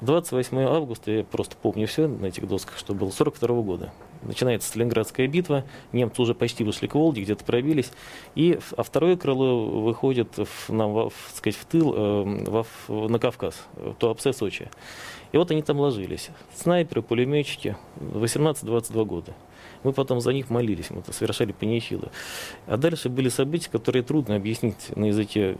28 0.00 0.58
августа, 0.60 1.10
я 1.10 1.24
просто 1.24 1.56
помню 1.60 1.86
все 1.86 2.06
на 2.06 2.26
этих 2.26 2.46
досках, 2.46 2.78
что 2.78 2.94
было, 2.94 3.10
42 3.10 3.48
-го 3.48 3.62
года. 3.62 3.92
Начинается 4.22 4.68
Сталинградская 4.68 5.28
битва, 5.28 5.64
немцы 5.92 6.20
уже 6.20 6.34
почти 6.34 6.64
вышли 6.64 6.86
к 6.86 6.94
Волге, 6.94 7.22
где-то 7.22 7.44
пробились, 7.44 7.90
и, 8.34 8.58
а 8.76 8.82
второе 8.82 9.16
крыло 9.16 9.82
выходит 9.82 10.36
в, 10.36 10.72
на, 10.72 10.88
в, 10.88 11.12
сказать, 11.34 11.58
в 11.58 11.64
тыл, 11.64 11.94
э, 11.96 12.64
в, 12.88 13.08
на 13.08 13.18
Кавказ, 13.18 13.66
в 13.74 13.94
Туапсе, 13.94 14.32
Сочи. 14.32 14.70
И 15.32 15.36
вот 15.36 15.50
они 15.50 15.62
там 15.62 15.78
ложились. 15.78 16.30
Снайперы, 16.54 17.02
пулеметчики, 17.02 17.76
18-22 18.00 19.04
года. 19.04 19.34
Мы 19.82 19.92
потом 19.92 20.20
за 20.20 20.32
них 20.32 20.50
молились, 20.50 20.90
мы 20.90 21.02
совершали 21.12 21.52
панихиду. 21.52 22.10
А 22.66 22.76
дальше 22.76 23.08
были 23.08 23.28
события, 23.28 23.70
которые 23.70 24.02
трудно 24.02 24.36
объяснить 24.36 24.96
на 24.96 25.06
языке, 25.06 25.56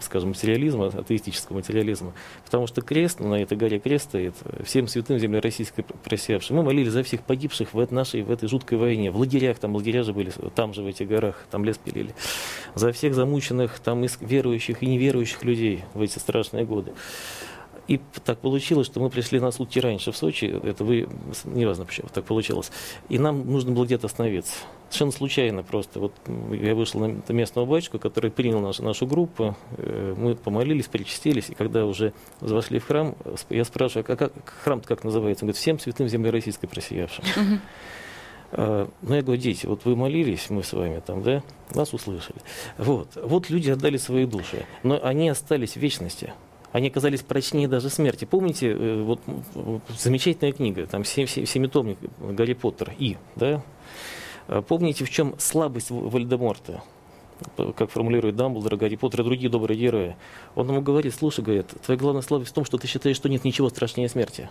скажем, 0.00 0.30
материализма, 0.30 0.86
атеистического 0.86 1.56
материализма. 1.56 2.12
Потому 2.44 2.66
что 2.66 2.80
крест, 2.80 3.20
на 3.20 3.34
этой 3.34 3.56
горе 3.56 3.78
крест 3.78 4.06
стоит, 4.06 4.34
всем 4.64 4.88
святым 4.88 5.18
земле 5.18 5.40
российской 5.40 5.82
просевшим. 5.82 6.56
Мы 6.56 6.62
молились 6.62 6.92
за 6.92 7.02
всех 7.02 7.22
погибших 7.22 7.74
в, 7.74 7.92
нашей, 7.92 8.22
в 8.22 8.30
этой 8.30 8.48
жуткой 8.48 8.78
войне. 8.78 9.10
В 9.10 9.18
лагерях, 9.18 9.58
там 9.58 9.74
лагеря 9.74 10.02
же 10.02 10.12
были, 10.12 10.32
там 10.54 10.74
же 10.74 10.82
в 10.82 10.86
этих 10.86 11.08
горах, 11.08 11.46
там 11.50 11.64
лес 11.64 11.78
пилили. 11.78 12.14
За 12.74 12.92
всех 12.92 13.14
замученных, 13.14 13.78
там 13.78 14.04
верующих 14.20 14.82
и 14.82 14.86
неверующих 14.86 15.44
людей 15.44 15.84
в 15.94 16.02
эти 16.02 16.18
страшные 16.18 16.64
годы. 16.64 16.92
И 17.88 17.98
так 18.22 18.38
получилось, 18.38 18.86
что 18.86 19.00
мы 19.00 19.08
пришли 19.08 19.40
на 19.40 19.50
сутки 19.50 19.78
раньше 19.78 20.12
в 20.12 20.16
Сочи, 20.16 20.44
это 20.44 20.84
вы, 20.84 21.08
не 21.46 21.64
важно 21.64 21.86
почему 21.86 22.08
так 22.12 22.24
получилось, 22.24 22.70
и 23.08 23.18
нам 23.18 23.50
нужно 23.50 23.72
было 23.72 23.86
где-то 23.86 24.06
остановиться. 24.06 24.52
Совершенно 24.90 25.12
случайно 25.12 25.62
просто. 25.62 25.98
Вот 25.98 26.12
я 26.52 26.74
вышел 26.74 27.00
на 27.00 27.32
местного 27.32 27.64
батюшку, 27.64 27.98
который 27.98 28.30
принял 28.30 28.60
нашу, 28.60 28.82
нашу 28.82 29.06
группу, 29.06 29.56
э, 29.78 30.14
мы 30.18 30.34
помолились, 30.34 30.86
причастились, 30.86 31.48
и 31.48 31.54
когда 31.54 31.86
уже 31.86 32.12
вошли 32.40 32.78
в 32.78 32.86
храм, 32.86 33.16
я 33.48 33.64
спрашиваю, 33.64 34.04
а 34.06 34.16
как, 34.16 34.32
храм 34.62 34.82
как 34.82 35.02
называется? 35.02 35.44
Он 35.44 35.48
говорит, 35.48 35.60
всем 35.60 35.78
святым 35.78 36.08
земли 36.08 36.30
российской 36.30 36.66
просиявшим. 36.66 37.24
Uh, 38.50 38.90
ну, 39.02 39.14
я 39.14 39.20
говорю, 39.20 39.38
дети, 39.38 39.66
вот 39.66 39.84
вы 39.84 39.94
молились, 39.94 40.48
мы 40.48 40.62
с 40.62 40.72
вами 40.72 41.02
там, 41.04 41.22
да, 41.22 41.42
вас 41.68 41.92
услышали. 41.92 42.38
Вот, 42.78 43.10
вот 43.22 43.50
люди 43.50 43.70
отдали 43.70 43.98
свои 43.98 44.24
души, 44.24 44.64
но 44.82 44.98
они 45.02 45.28
остались 45.28 45.74
в 45.74 45.76
вечности. 45.76 46.32
Они 46.72 46.88
оказались 46.88 47.22
прочнее 47.22 47.66
даже 47.68 47.88
смерти. 47.88 48.24
Помните, 48.24 48.72
э, 48.72 49.02
вот 49.02 49.20
замечательная 49.98 50.52
книга, 50.52 50.86
там 50.86 51.04
семитомник 51.04 51.98
Гарри 52.20 52.54
Поттер 52.54 52.94
и, 52.98 53.16
да? 53.36 53.62
А 54.48 54.62
помните, 54.62 55.04
в 55.04 55.10
чем 55.10 55.34
слабость 55.38 55.90
Вальдеморта? 55.90 56.82
как 57.76 57.90
формулирует 57.90 58.36
Дамблдор, 58.36 58.76
Гарри 58.76 58.96
Поттер 58.96 59.20
и 59.20 59.24
другие 59.24 59.50
добрые 59.50 59.78
герои. 59.78 60.16
Он 60.54 60.68
ему 60.68 60.80
говорит, 60.80 61.14
слушай, 61.14 61.44
говорит, 61.44 61.68
твоя 61.84 61.98
главная 61.98 62.22
слабость 62.22 62.50
в 62.50 62.54
том, 62.54 62.64
что 62.64 62.78
ты 62.78 62.86
считаешь, 62.88 63.16
что 63.16 63.28
нет 63.28 63.44
ничего 63.44 63.68
страшнее 63.68 64.08
смерти. 64.08 64.50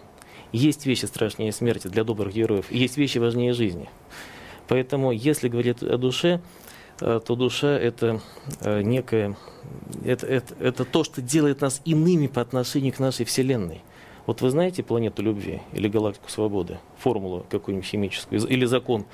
Есть 0.54 0.86
вещи 0.86 1.06
страшнее 1.06 1.52
смерти 1.52 1.88
для 1.88 2.04
добрых 2.04 2.34
героев, 2.34 2.72
есть 2.72 2.98
вещи 2.98 3.18
важнее 3.18 3.54
жизни. 3.54 3.90
Поэтому, 4.68 5.12
если 5.12 5.50
говорить 5.50 5.84
о 5.84 5.98
душе, 5.98 6.42
то 7.00 7.36
душа 7.36 7.78
это 7.78 8.22
э, 8.62 8.82
некое, 8.82 9.38
это, 10.04 10.26
это, 10.26 10.56
это 10.60 10.86
то, 10.86 11.04
что 11.04 11.22
делает 11.22 11.62
нас 11.62 11.82
иными 11.86 12.28
по 12.28 12.42
отношению 12.42 12.94
к 12.94 13.00
нашей 13.00 13.26
Вселенной. 13.26 13.82
Вот 14.28 14.42
вы 14.42 14.50
знаете 14.50 14.84
планету 14.84 15.22
любви 15.22 15.62
или 15.72 15.88
галактику 15.88 16.30
свободы? 16.30 16.80
Формулу 17.00 17.46
какую-нибудь 17.50 17.88
химическую? 17.88 18.46
Или 18.46 18.66
закон 18.66 19.06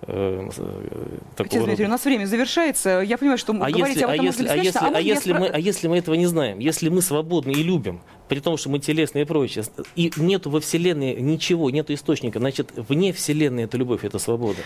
э, 0.00 0.48
э 0.56 1.18
такого 1.36 1.66
Дмитрий, 1.66 1.84
у 1.84 1.90
нас 1.90 2.02
время 2.06 2.24
завершается. 2.24 3.00
Я 3.00 3.18
понимаю, 3.18 3.36
что 3.36 3.52
а 3.52 3.70
говорить 3.70 3.96
если, 3.96 4.04
об 4.04 4.10
этом 4.10 4.20
а 4.20 4.24
если, 4.24 4.46
а 4.46 4.56
если, 4.56 4.78
а, 4.78 4.96
а, 4.96 5.00
если 5.00 5.32
мы, 5.34 5.46
а 5.48 5.58
если 5.58 5.88
мы 5.88 5.98
этого 5.98 6.14
не 6.14 6.24
знаем? 6.24 6.58
Если 6.58 6.88
мы 6.88 7.02
свободны 7.02 7.50
и 7.50 7.62
любим, 7.62 8.00
при 8.28 8.40
том, 8.40 8.56
что 8.56 8.70
мы 8.70 8.78
телесные 8.78 9.24
и 9.24 9.26
прочее, 9.26 9.62
и 9.94 10.10
нету 10.16 10.48
во 10.48 10.58
Вселенной 10.60 11.20
ничего, 11.20 11.68
нету 11.68 11.92
источника, 11.92 12.38
значит, 12.38 12.72
вне 12.74 13.12
Вселенной 13.12 13.64
это 13.64 13.76
любовь, 13.76 14.04
это 14.04 14.18
свобода. 14.18 14.60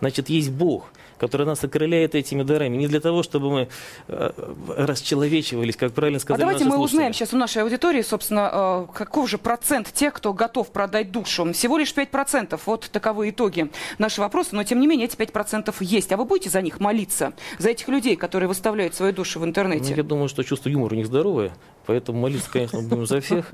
Значит, 0.00 0.28
есть 0.28 0.50
Бог, 0.50 0.92
который 1.22 1.46
нас 1.46 1.62
окрыляет 1.62 2.16
этими 2.16 2.42
дарами. 2.42 2.76
Не 2.76 2.88
для 2.88 2.98
того, 2.98 3.22
чтобы 3.22 3.48
мы 3.48 3.68
э, 4.08 4.30
расчеловечивались, 4.76 5.76
как 5.76 5.92
правильно 5.92 6.18
сказали 6.18 6.42
А 6.42 6.46
давайте 6.46 6.64
мы 6.64 6.72
слушатели. 6.72 6.96
узнаем 6.96 7.12
сейчас 7.12 7.32
у 7.32 7.36
нашей 7.36 7.62
аудитории, 7.62 8.02
собственно, 8.02 8.86
э, 8.90 8.92
каков 8.92 9.30
же 9.30 9.38
процент 9.38 9.92
тех, 9.92 10.14
кто 10.14 10.32
готов 10.32 10.72
продать 10.72 11.12
душу. 11.12 11.52
Всего 11.52 11.78
лишь 11.78 11.94
5%. 11.94 12.60
Вот 12.66 12.90
таковы 12.90 13.30
итоги 13.30 13.70
нашего 13.98 14.24
вопроса. 14.24 14.56
Но, 14.56 14.64
тем 14.64 14.80
не 14.80 14.88
менее, 14.88 15.06
эти 15.06 15.14
5% 15.14 15.72
есть. 15.78 16.10
А 16.10 16.16
вы 16.16 16.24
будете 16.24 16.50
за 16.50 16.60
них 16.60 16.80
молиться? 16.80 17.34
За 17.58 17.70
этих 17.70 17.86
людей, 17.86 18.16
которые 18.16 18.48
выставляют 18.48 18.96
свою 18.96 19.12
душу 19.12 19.38
в 19.38 19.44
интернете? 19.44 19.90
Ну, 19.90 19.96
я 19.96 20.02
думаю, 20.02 20.28
что 20.28 20.42
чувство 20.42 20.70
юмора 20.70 20.94
у 20.94 20.96
них 20.96 21.06
здоровое. 21.06 21.52
Поэтому 21.86 22.20
молиться, 22.20 22.50
конечно, 22.50 22.82
будем 22.82 23.06
за 23.06 23.20
всех. 23.20 23.52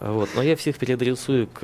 Вот. 0.00 0.30
Но 0.34 0.42
я 0.42 0.56
всех 0.56 0.78
переадресую 0.78 1.46
к 1.46 1.60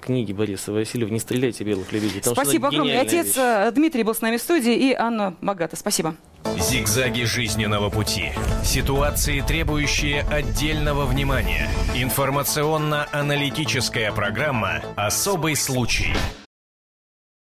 книге 0.00 0.32
Бориса 0.34 0.72
Васильева 0.72 1.10
«Не 1.10 1.18
стреляйте 1.18 1.64
белых 1.64 1.90
лебедей». 1.92 2.22
Спасибо 2.22 2.68
огромное. 2.68 3.00
Отец 3.00 3.26
вещь. 3.26 3.36
Э, 3.36 3.72
Дмитрий 3.72 4.04
был 4.04 4.14
с 4.14 4.20
нами 4.20 4.36
в 4.36 4.42
студии 4.42 4.74
и 4.74 4.92
Анна 4.92 5.34
Магата. 5.40 5.74
Спасибо. 5.76 6.14
Зигзаги 6.58 7.24
жизненного 7.24 7.90
пути. 7.90 8.30
Ситуации, 8.64 9.40
требующие 9.40 10.22
отдельного 10.22 11.04
внимания. 11.04 11.68
Информационно-аналитическая 11.94 14.12
программа 14.12 14.82
«Особый 14.96 15.56
случай». 15.56 16.14